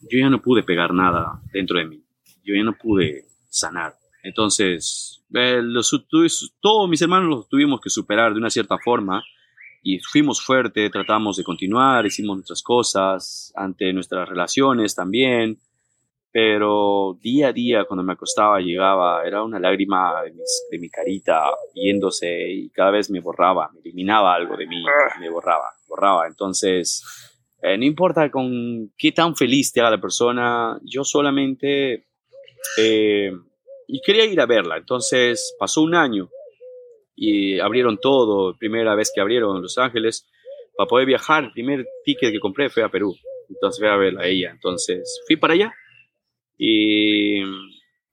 [0.02, 2.04] yo ya no pude pegar nada dentro de mí.
[2.43, 3.95] Yo ya no pude sanar.
[4.24, 5.62] Entonces, eh,
[6.62, 9.24] todos mis hermanos los tuvimos que superar de una cierta forma
[9.82, 15.58] y fuimos fuertes, tratamos de continuar, hicimos nuestras cosas ante nuestras relaciones también,
[16.32, 20.90] pero día a día cuando me acostaba llegaba, era una lágrima de, mis- de mi
[20.90, 24.84] carita yéndose y cada vez me borraba, me eliminaba algo de mí,
[25.20, 26.28] me borraba, borraba.
[26.28, 27.04] Entonces,
[27.62, 32.06] eh, no importa con qué tan feliz te haga la persona, yo solamente...
[32.78, 33.32] eh,
[33.92, 36.30] y quería ir a verla, entonces pasó un año
[37.16, 40.30] y abrieron todo, primera vez que abrieron Los Ángeles,
[40.78, 43.16] para poder viajar, el primer ticket que compré fue a Perú,
[43.50, 45.74] entonces fui a verla a ella, entonces fui para allá
[46.60, 47.41] y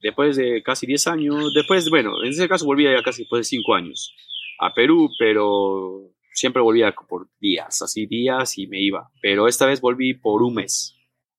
[0.00, 3.44] después de casi 10 años, después, bueno, en ese caso volví ya casi después de
[3.44, 4.14] 5 años
[4.60, 9.80] a Perú, pero siempre volvía por días, así días y me iba, pero esta vez
[9.80, 10.94] volví por un mes.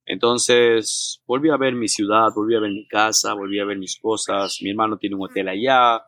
[0.06, 4.00] Entonces, volví a ver mi ciudad, volví a ver mi casa, volví a ver mis
[4.00, 4.60] cosas.
[4.62, 6.02] Mi hermano tiene un hotel allá,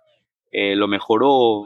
[0.52, 1.64] eh, lo mejoró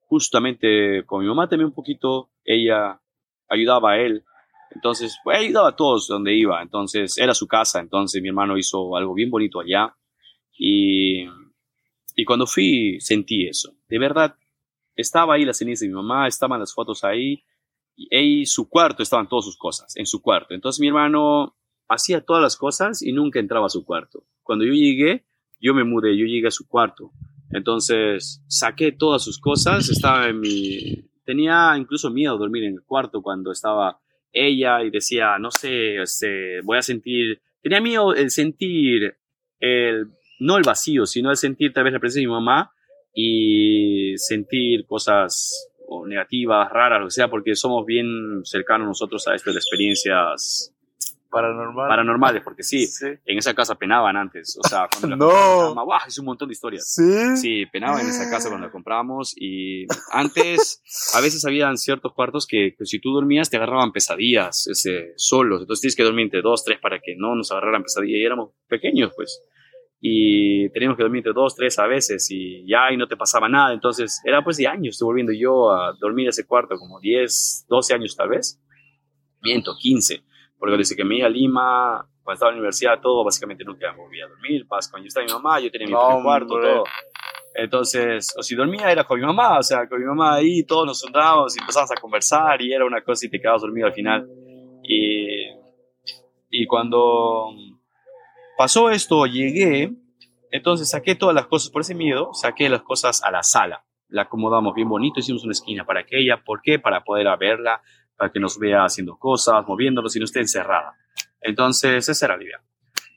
[0.00, 2.30] justamente con mi mamá también un poquito.
[2.44, 3.00] Ella
[3.48, 4.24] ayudaba a él.
[4.74, 6.62] Entonces, pues, ayudaba a todos donde iba.
[6.62, 7.80] Entonces, era su casa.
[7.80, 9.94] Entonces, mi hermano hizo algo bien bonito allá.
[10.56, 11.24] Y,
[12.16, 13.74] y cuando fui, sentí eso.
[13.88, 14.36] De verdad,
[14.94, 17.44] estaba ahí la ceniza de mi mamá, estaban las fotos ahí.
[17.96, 20.54] Y su cuarto estaban todas sus cosas, en su cuarto.
[20.54, 21.56] Entonces, mi hermano
[21.88, 24.24] hacía todas las cosas y nunca entraba a su cuarto.
[24.42, 25.24] Cuando yo llegué,
[25.60, 27.10] yo me mudé, yo llegué a su cuarto.
[27.50, 31.04] Entonces, saqué todas sus cosas, estaba en mi...
[31.24, 34.00] Tenía incluso miedo dormir en el cuarto cuando estaba
[34.32, 37.40] ella y decía, no sé, este, voy a sentir...
[37.62, 39.16] Tenía miedo el sentir,
[39.58, 40.06] el,
[40.38, 42.72] no el vacío, sino el sentir tal vez la presencia de mi mamá
[43.12, 45.70] y sentir cosas
[46.06, 50.72] negativas, raras, lo que sea, porque somos bien cercanos nosotros a estas experiencias
[51.30, 51.88] Paranormal.
[51.88, 53.06] paranormales, porque sí, Sí.
[53.26, 55.74] en esa casa penaban antes, o sea, cuando la No.
[55.74, 56.90] compramos, es un montón de historias.
[56.94, 57.36] Sí.
[57.36, 60.82] Sí, penaban en esa casa cuando la compramos y antes
[61.14, 65.60] a veces habían ciertos cuartos que, que si tú dormías te agarraban pesadillas ese, solos,
[65.60, 68.50] entonces tienes que dormir entre dos, tres para que no nos agarraran pesadillas y éramos
[68.68, 69.42] pequeños pues
[70.00, 73.48] y teníamos que dormir entre dos, tres a veces y ya y no te pasaba
[73.48, 77.66] nada, entonces era pues de años, estoy volviendo yo a dormir ese cuarto como 10,
[77.68, 78.60] 12 años tal vez,
[79.42, 80.22] miento, 15,
[80.58, 83.92] porque desde que me iba a Lima, cuando estaba en la universidad, todo, básicamente nunca
[83.92, 84.66] me volví a dormir.
[84.66, 86.84] Pas, cuando yo estaba mi mamá, yo tenía mi propio cuarto, todo.
[87.54, 90.86] Entonces, o si dormía era con mi mamá, o sea, con mi mamá ahí, todos
[90.86, 93.94] nos juntábamos y empezamos a conversar y era una cosa y te quedabas dormido al
[93.94, 94.28] final.
[94.82, 95.48] Y,
[96.50, 97.48] y cuando
[98.56, 99.92] pasó esto, llegué,
[100.50, 103.84] entonces saqué todas las cosas por ese miedo, saqué las cosas a la sala.
[104.08, 106.78] La acomodamos bien bonito, hicimos una esquina para que ella, ¿por qué?
[106.78, 107.82] Para poder verla,
[108.18, 110.94] para que nos vea haciendo cosas, moviéndonos y no esté encerrada.
[111.40, 112.60] Entonces, esa era la idea.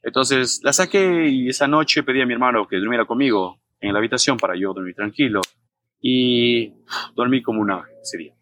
[0.04, 3.99] Entonces, la saqué y esa noche pedí a mi hermano que durmiera conmigo en la
[3.99, 5.41] habitación para yo dormir tranquilo.
[5.99, 6.74] Y
[7.16, 8.34] dormí como una ese día.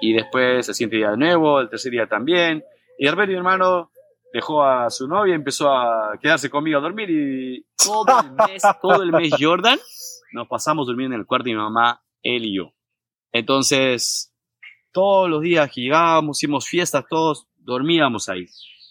[0.00, 2.62] Y después, el siguiente día de nuevo, el tercer día también.
[2.98, 3.90] Y de mi hermano
[4.32, 9.02] dejó a su novia, empezó a quedarse conmigo a dormir y todo el mes, todo
[9.02, 9.78] el mes Jordan,
[10.32, 12.74] nos pasamos durmiendo en el cuarto de mi mamá, él y yo.
[13.32, 14.34] Entonces,
[14.96, 18.46] todos los días que llegábamos, hicimos fiestas, todos dormíamos ahí.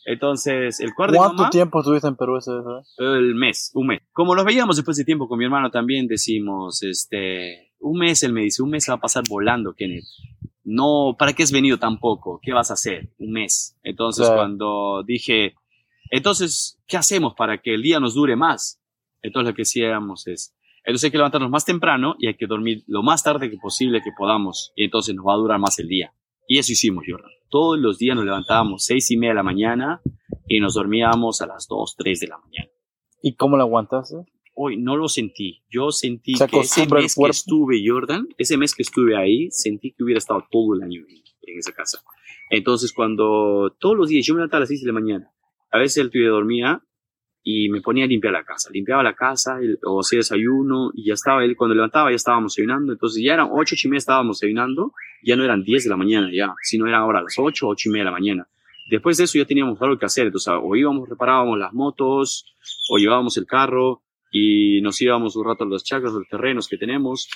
[0.06, 2.52] Entonces, el cuarto ¿Cuánto tiempo estuviste en Perú ese
[3.00, 4.04] El mes, un mes.
[4.14, 8.34] Como nos veíamos después de tiempo con mi hermano también, decimos, este, un mes, él
[8.34, 10.04] me dice, un mes va a pasar volando, Kenneth.
[10.64, 12.40] No, ¿para qué has venido tampoco?
[12.40, 13.10] ¿Qué vas a hacer?
[13.18, 13.76] Un mes.
[13.82, 15.56] Entonces, cuando dije,
[16.12, 18.80] entonces, ¿qué hacemos para que el día nos dure más?
[19.24, 20.54] Entonces, lo que hacíamos es,
[20.86, 24.02] entonces hay que levantarnos más temprano y hay que dormir lo más tarde que posible
[24.04, 24.72] que podamos.
[24.76, 26.14] Y entonces nos va a durar más el día.
[26.48, 27.32] Y eso hicimos, Jordan.
[27.50, 30.02] Todos los días nos levantábamos seis y media de la mañana
[30.48, 32.70] y nos dormíamos a las dos, tres de la mañana.
[33.24, 34.18] ¿Y cómo lo aguantaste?
[34.54, 35.64] Hoy no lo sentí.
[35.72, 40.04] Yo sentí que ese mes que estuve, Jordan, ese mes que estuve ahí, sentí que
[40.04, 42.00] hubiera estado todo el año en esa casa.
[42.52, 45.32] Entonces, cuando todos los días yo me levantaba a las seis de la mañana,
[45.72, 46.84] a veces el tío dormía
[47.48, 48.72] y me ponía a limpiar la casa.
[48.74, 51.56] Limpiaba la casa o hacía desayuno y ya estaba él.
[51.56, 52.92] Cuando levantaba ya estábamos desayunando.
[52.92, 54.94] Entonces ya eran ocho, media estábamos desayunando.
[55.22, 57.92] Ya no eran diez de la mañana ya, sino era ahora las ocho, ocho y
[57.92, 58.48] media de la mañana.
[58.90, 60.26] Después de eso ya teníamos algo que hacer.
[60.26, 62.52] Entonces o íbamos, reparábamos las motos
[62.90, 66.78] o llevábamos el carro y nos íbamos un rato a las chacras, los terrenos que
[66.78, 67.30] tenemos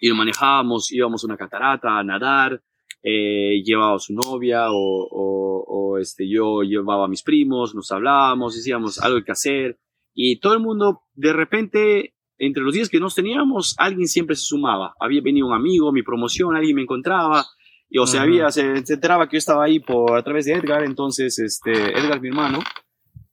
[0.00, 2.60] y manejábamos, íbamos a una catarata a nadar
[3.02, 9.00] eh, llevaba a su novia o, este, yo llevaba a mis primos, nos hablábamos, decíamos
[9.00, 9.78] algo que hacer
[10.14, 14.42] y todo el mundo de repente entre los días que nos teníamos alguien siempre se
[14.42, 17.44] sumaba, había venido un amigo, mi promoción, alguien me encontraba
[17.90, 20.84] y o sea, había, se, enteraba que yo estaba ahí por a través de Edgar,
[20.84, 22.60] entonces este, Edgar mi hermano,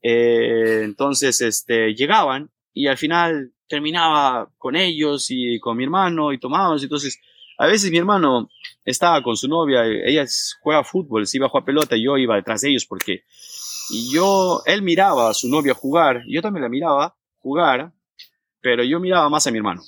[0.01, 6.39] eh, entonces este, llegaban y al final terminaba con ellos y con mi hermano y
[6.39, 7.19] tomábamos, entonces
[7.57, 8.49] a veces mi hermano
[8.83, 10.25] estaba con su novia, ella
[10.61, 13.23] juega fútbol, se iba a jugar pelota, yo iba detrás de ellos porque
[14.11, 17.93] yo, él miraba a su novia jugar, yo también la miraba jugar,
[18.61, 19.81] pero yo miraba más a mi hermano,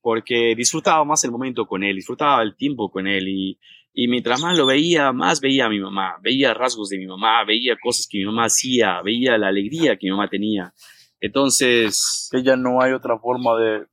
[0.00, 3.58] porque disfrutaba más el momento con él, disfrutaba el tiempo con él y,
[3.92, 7.44] y mientras más lo veía, más veía a mi mamá, veía rasgos de mi mamá,
[7.44, 10.74] veía cosas que mi mamá hacía, veía la alegría que mi mamá tenía.
[11.20, 12.28] Entonces...
[12.30, 13.86] Que ya no hay otra forma de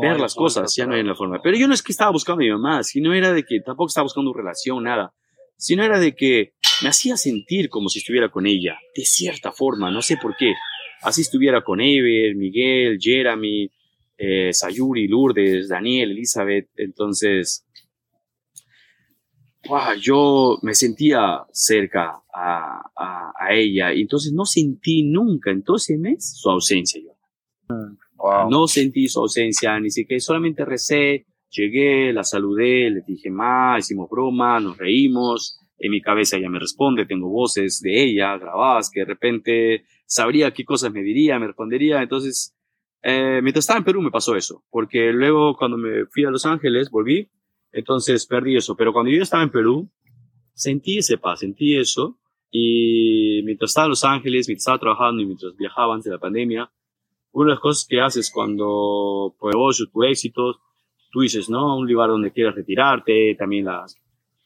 [0.00, 1.40] ver las cosas, ya no hay la forma.
[1.42, 3.88] Pero yo no es que estaba buscando a mi mamá, sino era de que tampoco
[3.88, 5.12] estaba buscando relación, nada,
[5.56, 9.90] sino era de que me hacía sentir como si estuviera con ella, de cierta forma,
[9.90, 10.54] no sé por qué.
[11.02, 13.70] Así estuviera con Ever, Miguel, Jeremy,
[14.16, 16.68] eh, Sayuri, Lourdes, Daniel, Elizabeth.
[16.76, 17.66] Entonces,
[20.00, 23.94] yo me sentía cerca a, a, a, ella.
[23.94, 27.00] Y entonces no sentí nunca en todo ese mes su ausencia.
[27.02, 27.74] Yo.
[27.74, 27.96] Mm.
[28.50, 34.08] No sentí su ausencia, ni siquiera solamente recé, llegué, la saludé, le dije más, hicimos
[34.10, 35.58] broma, nos reímos.
[35.78, 40.52] En mi cabeza ella me responde, tengo voces de ella grabadas que de repente sabría
[40.52, 42.02] qué cosas me diría, me respondería.
[42.02, 42.54] Entonces,
[43.02, 46.44] eh, mientras estaba en Perú me pasó eso, porque luego cuando me fui a Los
[46.44, 47.30] Ángeles, volví,
[47.72, 48.76] entonces perdí eso.
[48.76, 49.90] Pero cuando yo estaba en Perú,
[50.52, 52.18] sentí ese paz, sentí eso.
[52.50, 56.18] Y mientras estaba en Los Ángeles, mientras estaba trabajando y mientras viajaba antes de la
[56.18, 56.70] pandemia,
[57.32, 59.52] una de las cosas que haces cuando por
[59.92, 60.60] tu éxito,
[61.10, 61.78] tú dices, ¿no?
[61.78, 63.84] Un lugar donde quieres retirarte, también la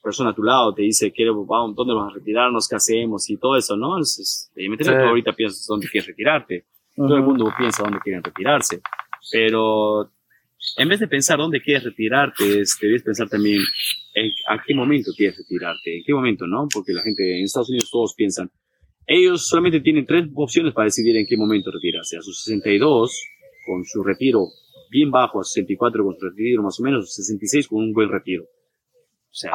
[0.03, 2.69] persona a tu lado te dice, quiero, vamos, ¿dónde vamos a retirarnos?
[2.69, 3.29] ¿Qué hacemos?
[3.31, 3.95] Y todo eso, ¿no?
[3.95, 6.67] Entonces, evidentemente tú ahorita piensas dónde quieres retirarte.
[6.95, 8.81] Todo el mundo piensa dónde quieren retirarse.
[9.33, 10.11] Pero
[10.77, 13.61] en vez de pensar dónde quieres retirarte, debes pensar también
[14.15, 16.69] en a qué momento quieres retirarte, en qué momento, ¿no?
[16.73, 18.51] Porque la gente en Estados Unidos todos piensan,
[19.07, 22.17] ellos solamente tienen tres opciones para decidir en qué momento retirarse.
[22.17, 23.23] A sus 62,
[23.67, 24.49] con su retiro
[24.91, 28.09] bien bajo, a 64 con su retiro más o menos, a 66 con un buen
[28.09, 28.45] retiro.
[28.45, 29.51] O sea,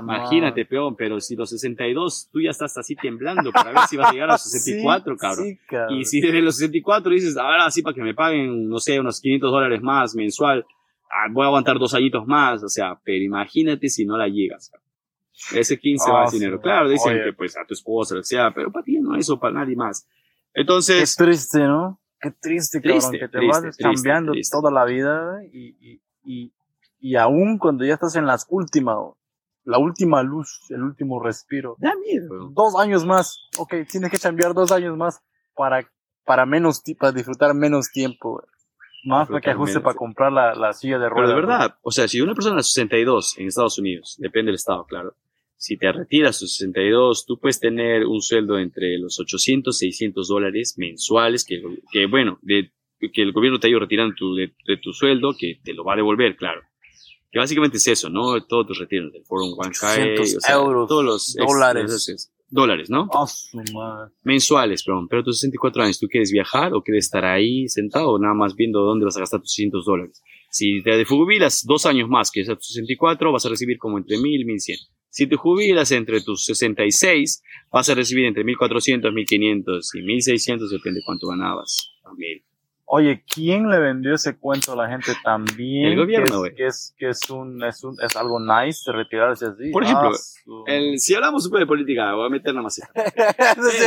[0.00, 4.10] imagínate, peón, pero si los 62 tú ya estás así temblando para ver si vas
[4.10, 5.58] a llegar a los 64, cabrón.
[5.90, 9.20] Y si desde los 64 dices, ahora sí para que me paguen, no sé, unos
[9.20, 10.64] 500 dólares más mensual,
[11.10, 14.70] ah, voy a aguantar dos añitos más, o sea, pero imagínate si no la llegas.
[15.52, 16.60] Ese 15 va a dinero.
[16.60, 19.38] Claro, dicen que pues a tu esposa, lo que sea, pero para ti no eso,
[19.38, 20.06] para nadie más.
[20.52, 21.16] Entonces.
[21.16, 22.00] Qué triste, ¿no?
[22.20, 26.52] Qué triste, cabrón, que te vas cambiando toda la vida y, y, y,
[27.00, 28.96] y, aún cuando ya estás en las últimas,
[29.64, 31.76] la última luz, el último respiro.
[31.78, 32.48] Da miedo.
[32.52, 33.36] Dos años más.
[33.58, 35.20] Ok, tienes que cambiar dos años más
[35.54, 35.86] para,
[36.24, 38.42] para menos, para disfrutar menos tiempo.
[39.04, 39.84] Más para que ajuste Totalmente.
[39.84, 41.28] para comprar la, la silla de Pero ruedas.
[41.28, 41.46] de güey.
[41.46, 45.14] verdad, o sea, si una persona a 62 en Estados Unidos, depende del estado, claro,
[45.64, 50.28] si te retiras a sus 62, tú puedes tener un sueldo entre los 800, 600
[50.28, 52.70] dólares mensuales, que, que bueno, de,
[53.12, 55.84] que el gobierno te ha ido retirando tu- de, de tu sueldo, que te lo
[55.84, 56.60] va a devolver, claro.
[57.32, 58.40] Que básicamente es eso, ¿no?
[58.44, 61.84] Todos tus retiros del 401k, 800 euros, todos los ex- dólares.
[61.90, 63.08] esos es- dólares, ¿no?
[63.12, 63.26] Ah,
[64.22, 68.10] mensuales, perdón, pero a tus 64 años, ¿tú quieres viajar o quieres estar ahí sentado
[68.12, 70.22] o nada más viendo dónde vas a gastar tus 600 dólares?
[70.50, 73.98] Si te jubilas dos años más que es a tus 64, vas a recibir como
[73.98, 74.78] entre 1000 y 1100.
[75.14, 77.40] Si te jubilas entre tus 66,
[77.70, 81.92] vas a recibir entre 1400, 1500 y 1600, depende cuánto ganabas.
[82.02, 82.42] También.
[82.86, 85.92] Oye, ¿quién le vendió ese cuento a la gente también?
[85.92, 86.54] El gobierno, que es, güey.
[86.56, 89.70] que es, que es un, es un, es algo nice de retirarse así.
[89.70, 92.52] Por ejemplo, Ah, su- El- si hablamos un poco de política, voy a meter.
[92.66, 92.82] Ese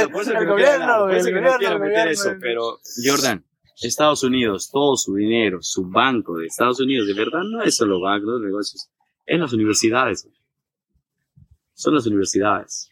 [0.03, 2.11] es el, gobierno, güey, el que no gobierno, quiero meter gobierno.
[2.11, 3.43] eso, pero Jordan,
[3.81, 7.99] Estados Unidos, todo su dinero, su banco de Estados Unidos, de verdad no es solo
[7.99, 8.89] bancos, los negocios,
[9.25, 10.23] es las universidades.
[10.23, 10.36] güey.
[11.77, 12.89] Son las universidades.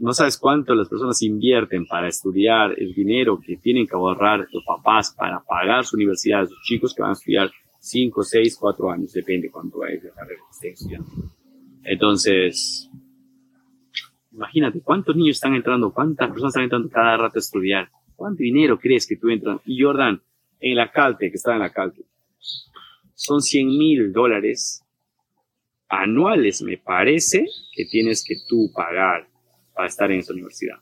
[0.00, 4.64] No sabes cuánto las personas invierten para estudiar el dinero que tienen que ahorrar los
[4.64, 9.12] papás para pagar su universidad sus chicos que van a estudiar 5, 6, 4 años,
[9.12, 11.10] depende cuánto es la carrera que estén estudiando.
[11.84, 12.90] Entonces,
[14.32, 17.90] imagínate cuántos niños están entrando, cuántas personas están entrando cada rato a estudiar.
[18.16, 19.60] ¿Cuánto dinero crees que tú entras?
[19.66, 20.22] Y Jordan,
[20.60, 22.06] en la Calte, que está en la Calte,
[23.12, 24.82] son 100 mil dólares
[25.88, 29.28] anuales, me parece, que tienes que tú pagar
[29.74, 30.76] para estar en esa universidad.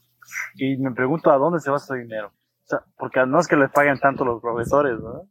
[0.55, 2.29] Y me pregunto a dónde se va ese dinero.
[2.29, 5.29] O sea, porque no es que les paguen tanto los profesores, ¿no?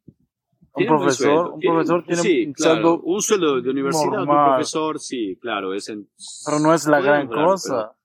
[0.77, 1.53] Un profesor, sueldo.
[1.53, 4.55] un profesor tiene sí, un claro, un sueldo de universidad, un normal.
[4.55, 6.09] profesor, sí, claro, es en,
[6.45, 7.95] pero no es la gran cosa.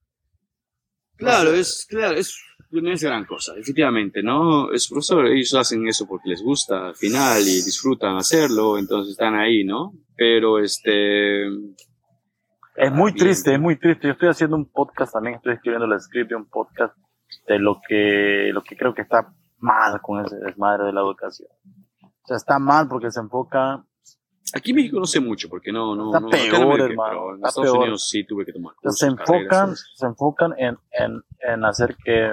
[1.17, 2.41] Claro, es, claro, es,
[2.71, 4.71] no es gran cosa, efectivamente, ¿no?
[4.73, 9.35] Es profesor, ellos hacen eso porque les gusta al final y disfrutan hacerlo, entonces están
[9.35, 9.93] ahí, ¿no?
[10.17, 11.47] Pero este.
[12.77, 13.25] Es muy bien.
[13.25, 14.07] triste, es muy triste.
[14.07, 16.97] Yo estoy haciendo un podcast también, estoy escribiendo el script de un podcast
[17.49, 21.49] de lo que, lo que creo que está mal con ese desmadre de la educación.
[22.03, 23.85] O sea, está mal porque se enfoca,
[24.53, 27.31] Aquí en México no sé mucho porque no, no, Está no, peor, dediqué, hermano, pero
[27.31, 27.83] en está Estados peor.
[27.83, 29.85] Unidos sí tuve que tomar cursos, se carreras, enfocan, eso.
[29.95, 32.33] se enfocan en, en, en hacer que,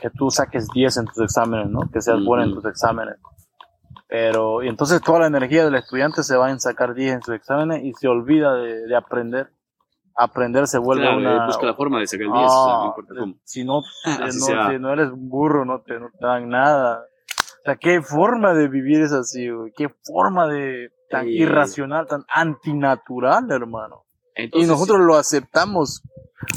[0.00, 1.80] que tú saques 10 en tus exámenes, ¿no?
[1.92, 3.16] Que seas bueno en tus exámenes.
[4.08, 7.34] Pero, y entonces toda la energía del estudiante se va en sacar 10 en sus
[7.34, 9.50] exámenes y se olvida de, de aprender.
[10.16, 11.46] Aprender se vuelve Claro, una...
[11.46, 13.34] busca la forma de sacar el 10, o sea, no Ah, importa cómo.
[13.44, 17.02] si no, Así no, si no eres un burro, no te, no te dan nada.
[17.60, 19.72] O sea, qué forma de vivir es así, güey.
[19.76, 21.30] Qué forma de tan Sí.
[21.42, 24.04] irracional, tan antinatural, hermano.
[24.36, 26.02] Y Entonces, nosotros lo aceptamos.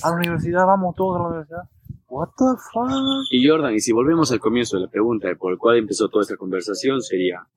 [0.04, 1.64] A la universidad, vamos todos a la universidad.
[2.12, 2.44] What the
[2.74, 2.92] fuck?
[3.32, 6.24] Y Jordan, y si volvemos al comienzo de la pregunta por el cual empezó toda
[6.24, 7.48] esta conversación, sería,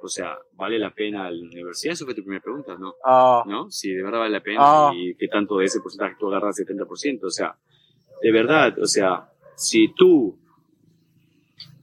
[0.00, 1.94] o sea, ¿vale la pena la universidad?
[1.94, 2.94] Eso fue tu primera pregunta, ¿no?
[3.04, 3.68] Ah, ¿No?
[3.68, 4.92] Si de verdad vale la pena Ah.
[4.94, 7.56] y qué tanto de ese porcentaje tú agarras 70%, o sea,
[8.22, 10.38] de verdad, o sea, si tú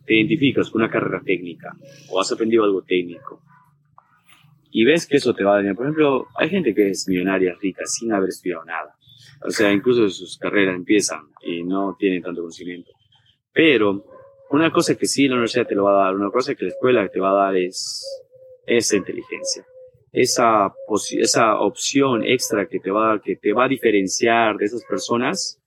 [0.06, 1.76] te identificas con una carrera técnica
[2.10, 3.42] o has aprendido algo técnico
[4.72, 7.54] y ves que eso te va a dañar, por ejemplo, hay gente que es millonaria,
[7.62, 8.96] rica, sin haber estudiado nada.
[9.46, 12.92] O sea, incluso sus carreras empiezan y no tienen tanto conocimiento.
[13.54, 14.06] Pero
[14.50, 16.72] una cosa que sí la universidad te lo va a dar, una cosa que la
[16.72, 18.06] escuela te va a dar es
[18.66, 19.66] esa inteligencia.
[20.12, 20.74] Esa,
[21.20, 24.84] esa opción extra que te va a dar, que te va a diferenciar de esas
[24.86, 25.62] personas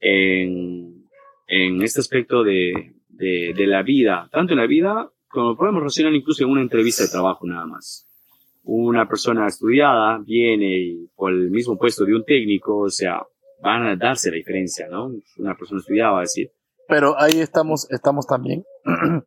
[0.00, 1.06] en,
[1.46, 6.14] en este aspecto de, de, de la vida, tanto en la vida como podemos relacionar
[6.14, 8.08] incluso en una entrevista de trabajo nada más.
[8.66, 13.22] Una persona estudiada viene y por el mismo puesto de un técnico, o sea,
[13.62, 15.10] van a darse la diferencia, ¿no?
[15.38, 16.50] Una persona estudiada va a decir,
[16.88, 18.62] pero ahí estamos, estamos también.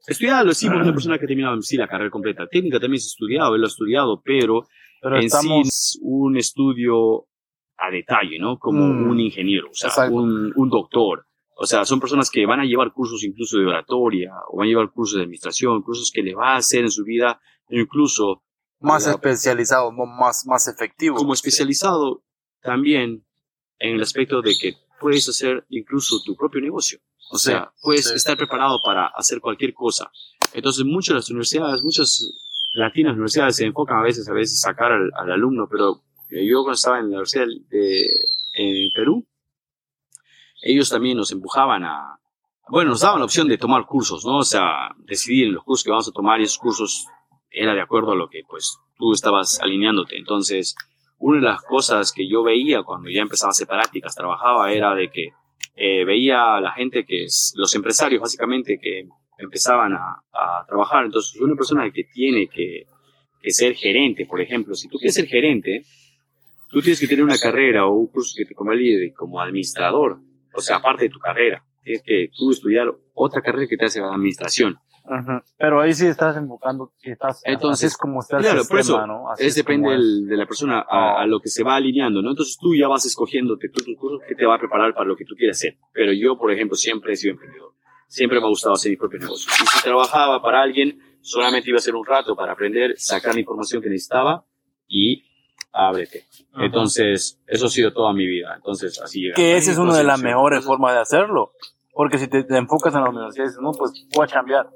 [0.08, 2.48] estudiada lo decimos una persona que ha terminado sí la carrera completa.
[2.48, 4.66] Técnica también ha estudiado, él lo ha estudiado, pero
[5.02, 5.44] Pero en estamos.
[5.64, 7.26] sí es un estudio
[7.78, 8.58] a detalle, ¿no?
[8.58, 9.10] Como Mm.
[9.10, 11.26] un ingeniero, o sea, un, un doctor.
[11.60, 14.70] O sea, son personas que van a llevar cursos incluso de oratoria, o van a
[14.70, 18.44] llevar cursos de administración, cursos que le va a hacer en su vida, incluso
[18.80, 21.18] más la- especializado, más, más efectivo.
[21.18, 22.24] como especializado
[22.62, 23.26] también
[23.80, 27.00] en el aspecto de que puedes hacer incluso tu propio negocio.
[27.30, 28.16] O Sí, sea, puedes sí.
[28.16, 30.10] estar preparado para hacer cualquier cosa.
[30.54, 32.26] Entonces, muchas de las universidades, muchas
[32.74, 36.62] latinas universidades se enfocan a veces a veces sacar al, al alumno, pero eh, yo
[36.64, 38.06] cuando estaba en la universidad de
[38.54, 39.28] en Perú,
[40.62, 42.20] ellos también nos empujaban a,
[42.70, 44.38] bueno, nos daban la opción de tomar cursos, ¿no?
[44.38, 47.08] O sea, decidir en los cursos que vamos a tomar y esos cursos
[47.52, 50.18] era de acuerdo a lo que pues tú estabas alineándote.
[50.18, 50.76] Entonces,
[51.18, 54.94] una de las cosas que yo veía cuando ya empezaba a hacer prácticas, trabajaba, era
[54.96, 55.30] de que
[55.76, 60.24] eh, veía a la gente que es, los empresarios básicamente que empezaban a,
[60.68, 61.06] trabajar.
[61.06, 62.86] Entonces, una persona que tiene que,
[63.42, 65.84] que ser gerente, por ejemplo, si tú quieres ser gerente,
[66.70, 70.20] tú tienes que tener una carrera o un curso que te convalide como administrador,
[70.54, 71.64] o sea, aparte de tu carrera.
[71.84, 74.78] Tienes que tú estudiar otra carrera que te hace la administración.
[75.58, 79.08] Pero ahí sí estás enfocando, que estás, Entonces, como está el Claro, por sistema, eso
[79.08, 79.32] ¿no?
[79.32, 79.94] Así es depende es.
[79.98, 82.30] del- de la persona a, a lo que se va alineando, ¿no?
[82.32, 85.16] Entonces tú ya vas escogiéndote tú, tus cursos que te va a preparar para lo
[85.16, 85.78] que tú quieras hacer.
[85.94, 87.74] Pero yo, por ejemplo, siempre he sido emprendedor.
[88.10, 89.52] Siempre me ha gustado hacer mi propio negocio.
[89.64, 93.40] Y si trabajaba para alguien, solamente iba a ser un rato para aprender, sacar la
[93.42, 94.46] información que necesitaba
[94.88, 95.24] y
[95.74, 96.26] ábrete.
[96.58, 98.54] Entonces, eso ha sido toda mi vida.
[98.56, 99.36] Entonces, así llega.
[99.36, 101.52] Que esa es una de las mejores formas de hacerlo.
[101.94, 104.70] Porque si te, te enfocas en la universidad dices, no, pues voy a chambear.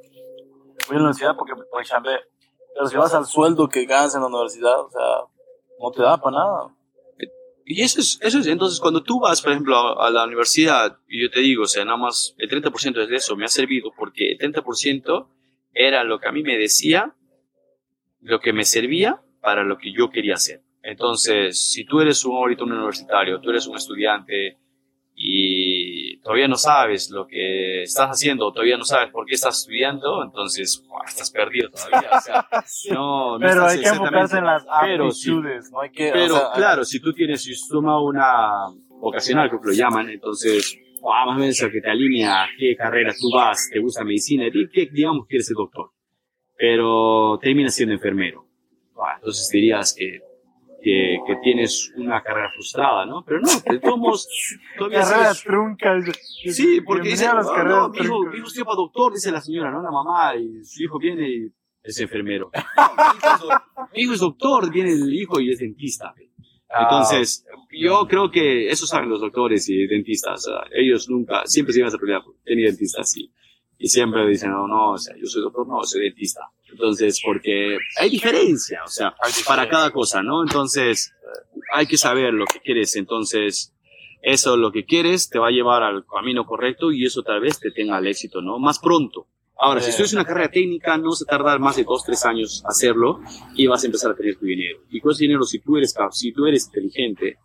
[0.87, 2.21] Voy a la universidad porque a chambear.
[2.73, 5.27] Pero si vas al sueldo que ganas en la universidad, o sea,
[5.79, 6.75] no te da para nada.
[7.65, 10.97] Y eso es, eso es, entonces cuando tú vas, por ejemplo, a, a la universidad,
[11.07, 13.91] y yo te digo, o sea, nada más el 30% de eso me ha servido
[13.95, 15.27] porque el 30%
[15.73, 17.15] era lo que a mí me decía,
[18.19, 20.61] lo que me servía para lo que yo quería hacer.
[20.83, 24.57] Entonces, si tú eres un ahorita un universitario, tú eres un estudiante
[26.23, 30.83] todavía no sabes lo que estás haciendo, todavía no sabes por qué estás estudiando, entonces
[31.07, 32.09] estás perdido todavía.
[32.11, 32.47] O sea,
[32.93, 34.69] no, no Pero hay que enfocarse en las sí.
[34.71, 36.09] aptitudes, no hay que...
[36.09, 38.67] o Pero sea, claro, si tú tienes, si tú tomas una
[38.99, 42.75] vocacional, creo que lo llaman, entonces, ah, más o menos que te alinea a qué
[42.75, 45.91] carrera tú vas, te gusta medicina, y que digamos que quieres ser doctor,
[46.57, 48.45] pero terminas siendo enfermero.
[49.15, 50.19] Entonces dirías que,
[50.83, 53.23] que, que tienes una carrera frustrada, ¿no?
[53.25, 54.27] Pero no, de todos modos,
[54.77, 56.03] todavía Carreras truncas.
[56.51, 58.31] Sí, porque dice, las "No, carreras no, mi hijo, truncas".
[58.33, 59.81] mi hijo estudia para doctor, dice la señora, ¿no?
[59.81, 61.51] La mamá, y su hijo viene y
[61.83, 62.51] es enfermero.
[62.53, 62.61] No,
[62.95, 66.13] mi, hijo es, doc- mi hijo es doctor, viene el hijo y es dentista.
[66.73, 70.43] Ah, Entonces, yo creo que eso saben los doctores y dentistas.
[70.43, 73.29] sea, ellos nunca, siempre se iban a pelear tener dentistas y,
[73.83, 76.41] y siempre dicen, no, no, o sea, yo soy doctor, no, soy dentista.
[76.71, 79.15] Entonces, porque hay diferencia, o sea,
[79.47, 80.43] para cada cosa, ¿no?
[80.43, 81.11] Entonces,
[81.73, 82.95] hay que saber lo que quieres.
[82.95, 83.73] Entonces,
[84.21, 87.59] eso lo que quieres te va a llevar al camino correcto y eso tal vez
[87.59, 88.59] te tenga al éxito, ¿no?
[88.59, 89.25] Más pronto.
[89.57, 93.19] Ahora, si estudias una carrera técnica, no se tardar más de dos, tres años hacerlo
[93.55, 94.81] y vas a empezar a tener tu dinero.
[94.91, 97.39] Y con ese dinero, si tú eres, si tú eres inteligente,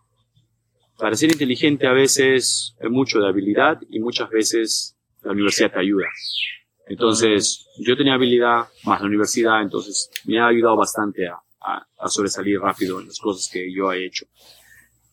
[0.99, 4.96] para ser inteligente a veces es mucho de habilidad y muchas veces
[5.27, 6.05] la universidad te ayuda.
[6.87, 12.07] Entonces, yo tenía habilidad más la universidad, entonces me ha ayudado bastante a, a- a
[12.09, 14.25] sobresalir rápido en las cosas que yo he hecho.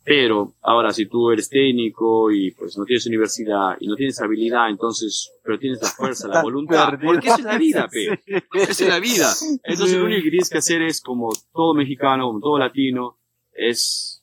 [0.07, 4.69] Pero ahora, si tú eres técnico y pues no tienes universidad y no tienes habilidad,
[4.69, 7.12] entonces, pero tienes la fuerza, la voluntad, perdido.
[7.12, 8.21] porque eso es la vida, pe.
[8.53, 9.33] Esa es la vida.
[9.65, 13.19] Entonces, lo único que tienes que hacer es, como todo mexicano, como todo latino,
[13.55, 14.23] es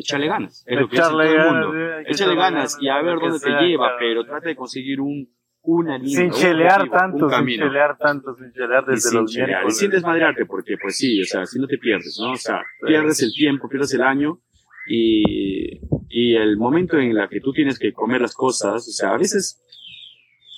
[0.00, 0.64] echarle ganas.
[0.66, 1.78] Es lo que hace todo Echarle el mundo.
[2.00, 3.96] eh, echarle ganas y a ver dónde te lleva, claro.
[3.98, 5.28] pero trata de conseguir un,
[5.62, 6.16] una línea.
[6.20, 9.52] Sin chelear objetivo, tanto, sin chelear tanto, sin chelear Y desde sin los chelear, y
[9.52, 9.78] miércoles.
[9.78, 12.32] sin desmadrearte, porque pues sí, o sea, si no te pierdes, ¿no?
[12.32, 14.40] O sea, pierdes el tiempo, pierdes el año
[14.88, 19.10] y, y el momento en el que tú tienes que comer las cosas, o sea,
[19.10, 19.62] a veces,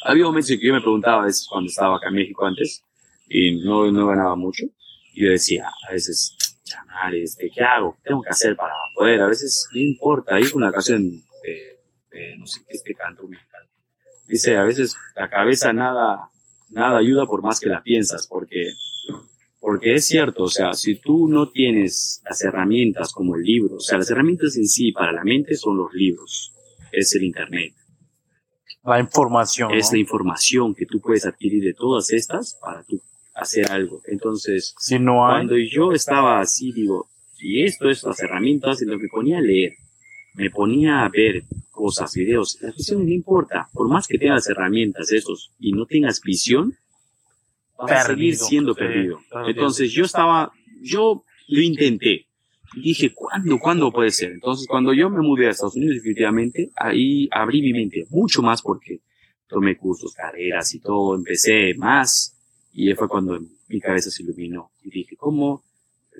[0.05, 2.85] había momentos en que yo me preguntaba a veces cuando estaba acá en México antes
[3.29, 4.65] y no, no ganaba mucho
[5.15, 6.37] y yo decía, a veces,
[6.73, 7.95] chaval, este, ¿qué hago?
[7.97, 9.21] ¿Qué tengo que hacer para poder?
[9.21, 13.69] A veces no importa, hay una canción de, de no sé qué este canto mexicano.
[14.27, 16.31] Dice, a veces la cabeza nada,
[16.71, 18.73] nada ayuda por más que la piensas, porque,
[19.61, 23.81] porque es cierto, o sea, si tú no tienes las herramientas como el libro, o
[23.81, 26.55] sea, las herramientas en sí para la mente son los libros,
[26.93, 27.75] es el internet,
[28.85, 29.73] La información.
[29.73, 29.97] es ¿no?
[29.97, 33.01] la información que tú puedes adquirir de todas estas para tú
[33.35, 34.03] hacer algo.
[34.07, 35.33] Entonces, Si no hay.
[35.47, 37.09] cuando yo estaba así, digo,
[37.39, 39.73] y esto es las herramientas, y lo me ponía a leer,
[40.35, 45.11] me ponía a ver cosas, videos, la visión no importa, por más que tengas herramientas
[45.13, 46.75] esos y no tengas visión,
[47.77, 49.21] vas a seguir Perdido, siendo sí, perdido.
[49.31, 49.49] perdido.
[49.51, 52.27] Entonces yo estaba, yo lo intenté.
[52.75, 54.33] Dije, ¿cuándo, cuándo puede ser?
[54.33, 58.63] Entonces cuando yo me mudé a Estados Unidos definitivamente, ahí abrí mi mente mucho más
[58.63, 59.01] porque
[59.49, 62.39] tomé cursos, carreras y todo, empecé más
[62.73, 65.63] y fue cuando mi cabeza se iluminó y dije, ¿cómo?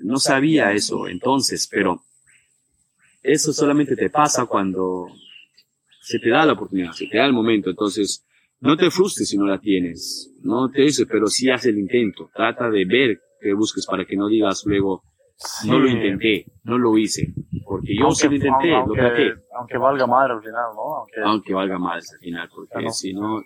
[0.01, 2.03] No sabía eso entonces, pero
[3.21, 5.07] eso solamente te pasa cuando
[6.01, 8.25] se te da la oportunidad, se te da el momento, entonces
[8.59, 12.29] no te frustres si no la tienes, no te dices, pero sí haz el intento,
[12.33, 15.03] trata de ver qué busques para que no digas luego,
[15.65, 15.93] no lo Sí.
[15.93, 17.33] intenté, no lo hice,
[17.65, 20.95] porque yo sí lo Aunque- intenté, lo aunque, traté aunque valga madre al final, ¿no?
[20.95, 22.91] Aunque, aunque valga más al final, porque Claro.
[22.91, 23.41] si no,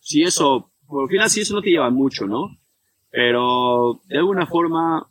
[0.00, 2.56] si eso, por al final si eso no te lleva mucho, ¿no?
[3.10, 5.06] Pero de alguna forma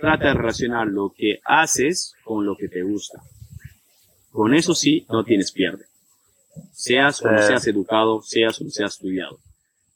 [0.00, 3.20] trata de relacionar lo que haces con lo que te gusta.
[4.30, 5.84] Con eso sí, no tienes pierde.
[6.72, 7.46] Seas o no Sí.
[7.48, 9.38] seas educado, seas o no seas estudiado.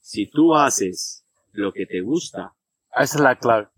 [0.00, 2.52] Si tú haces lo que te gusta,
[2.94, 3.68] Esa es la clave.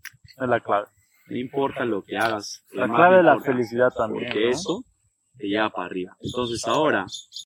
[0.41, 0.87] Es la clave.
[1.27, 2.63] no importa lo que hagas.
[2.71, 4.25] La clave de la felicidad también.
[4.25, 4.49] Porque ¿no?
[4.51, 4.83] eso
[5.37, 6.17] te lleva para arriba.
[6.21, 7.05] Entonces ahora,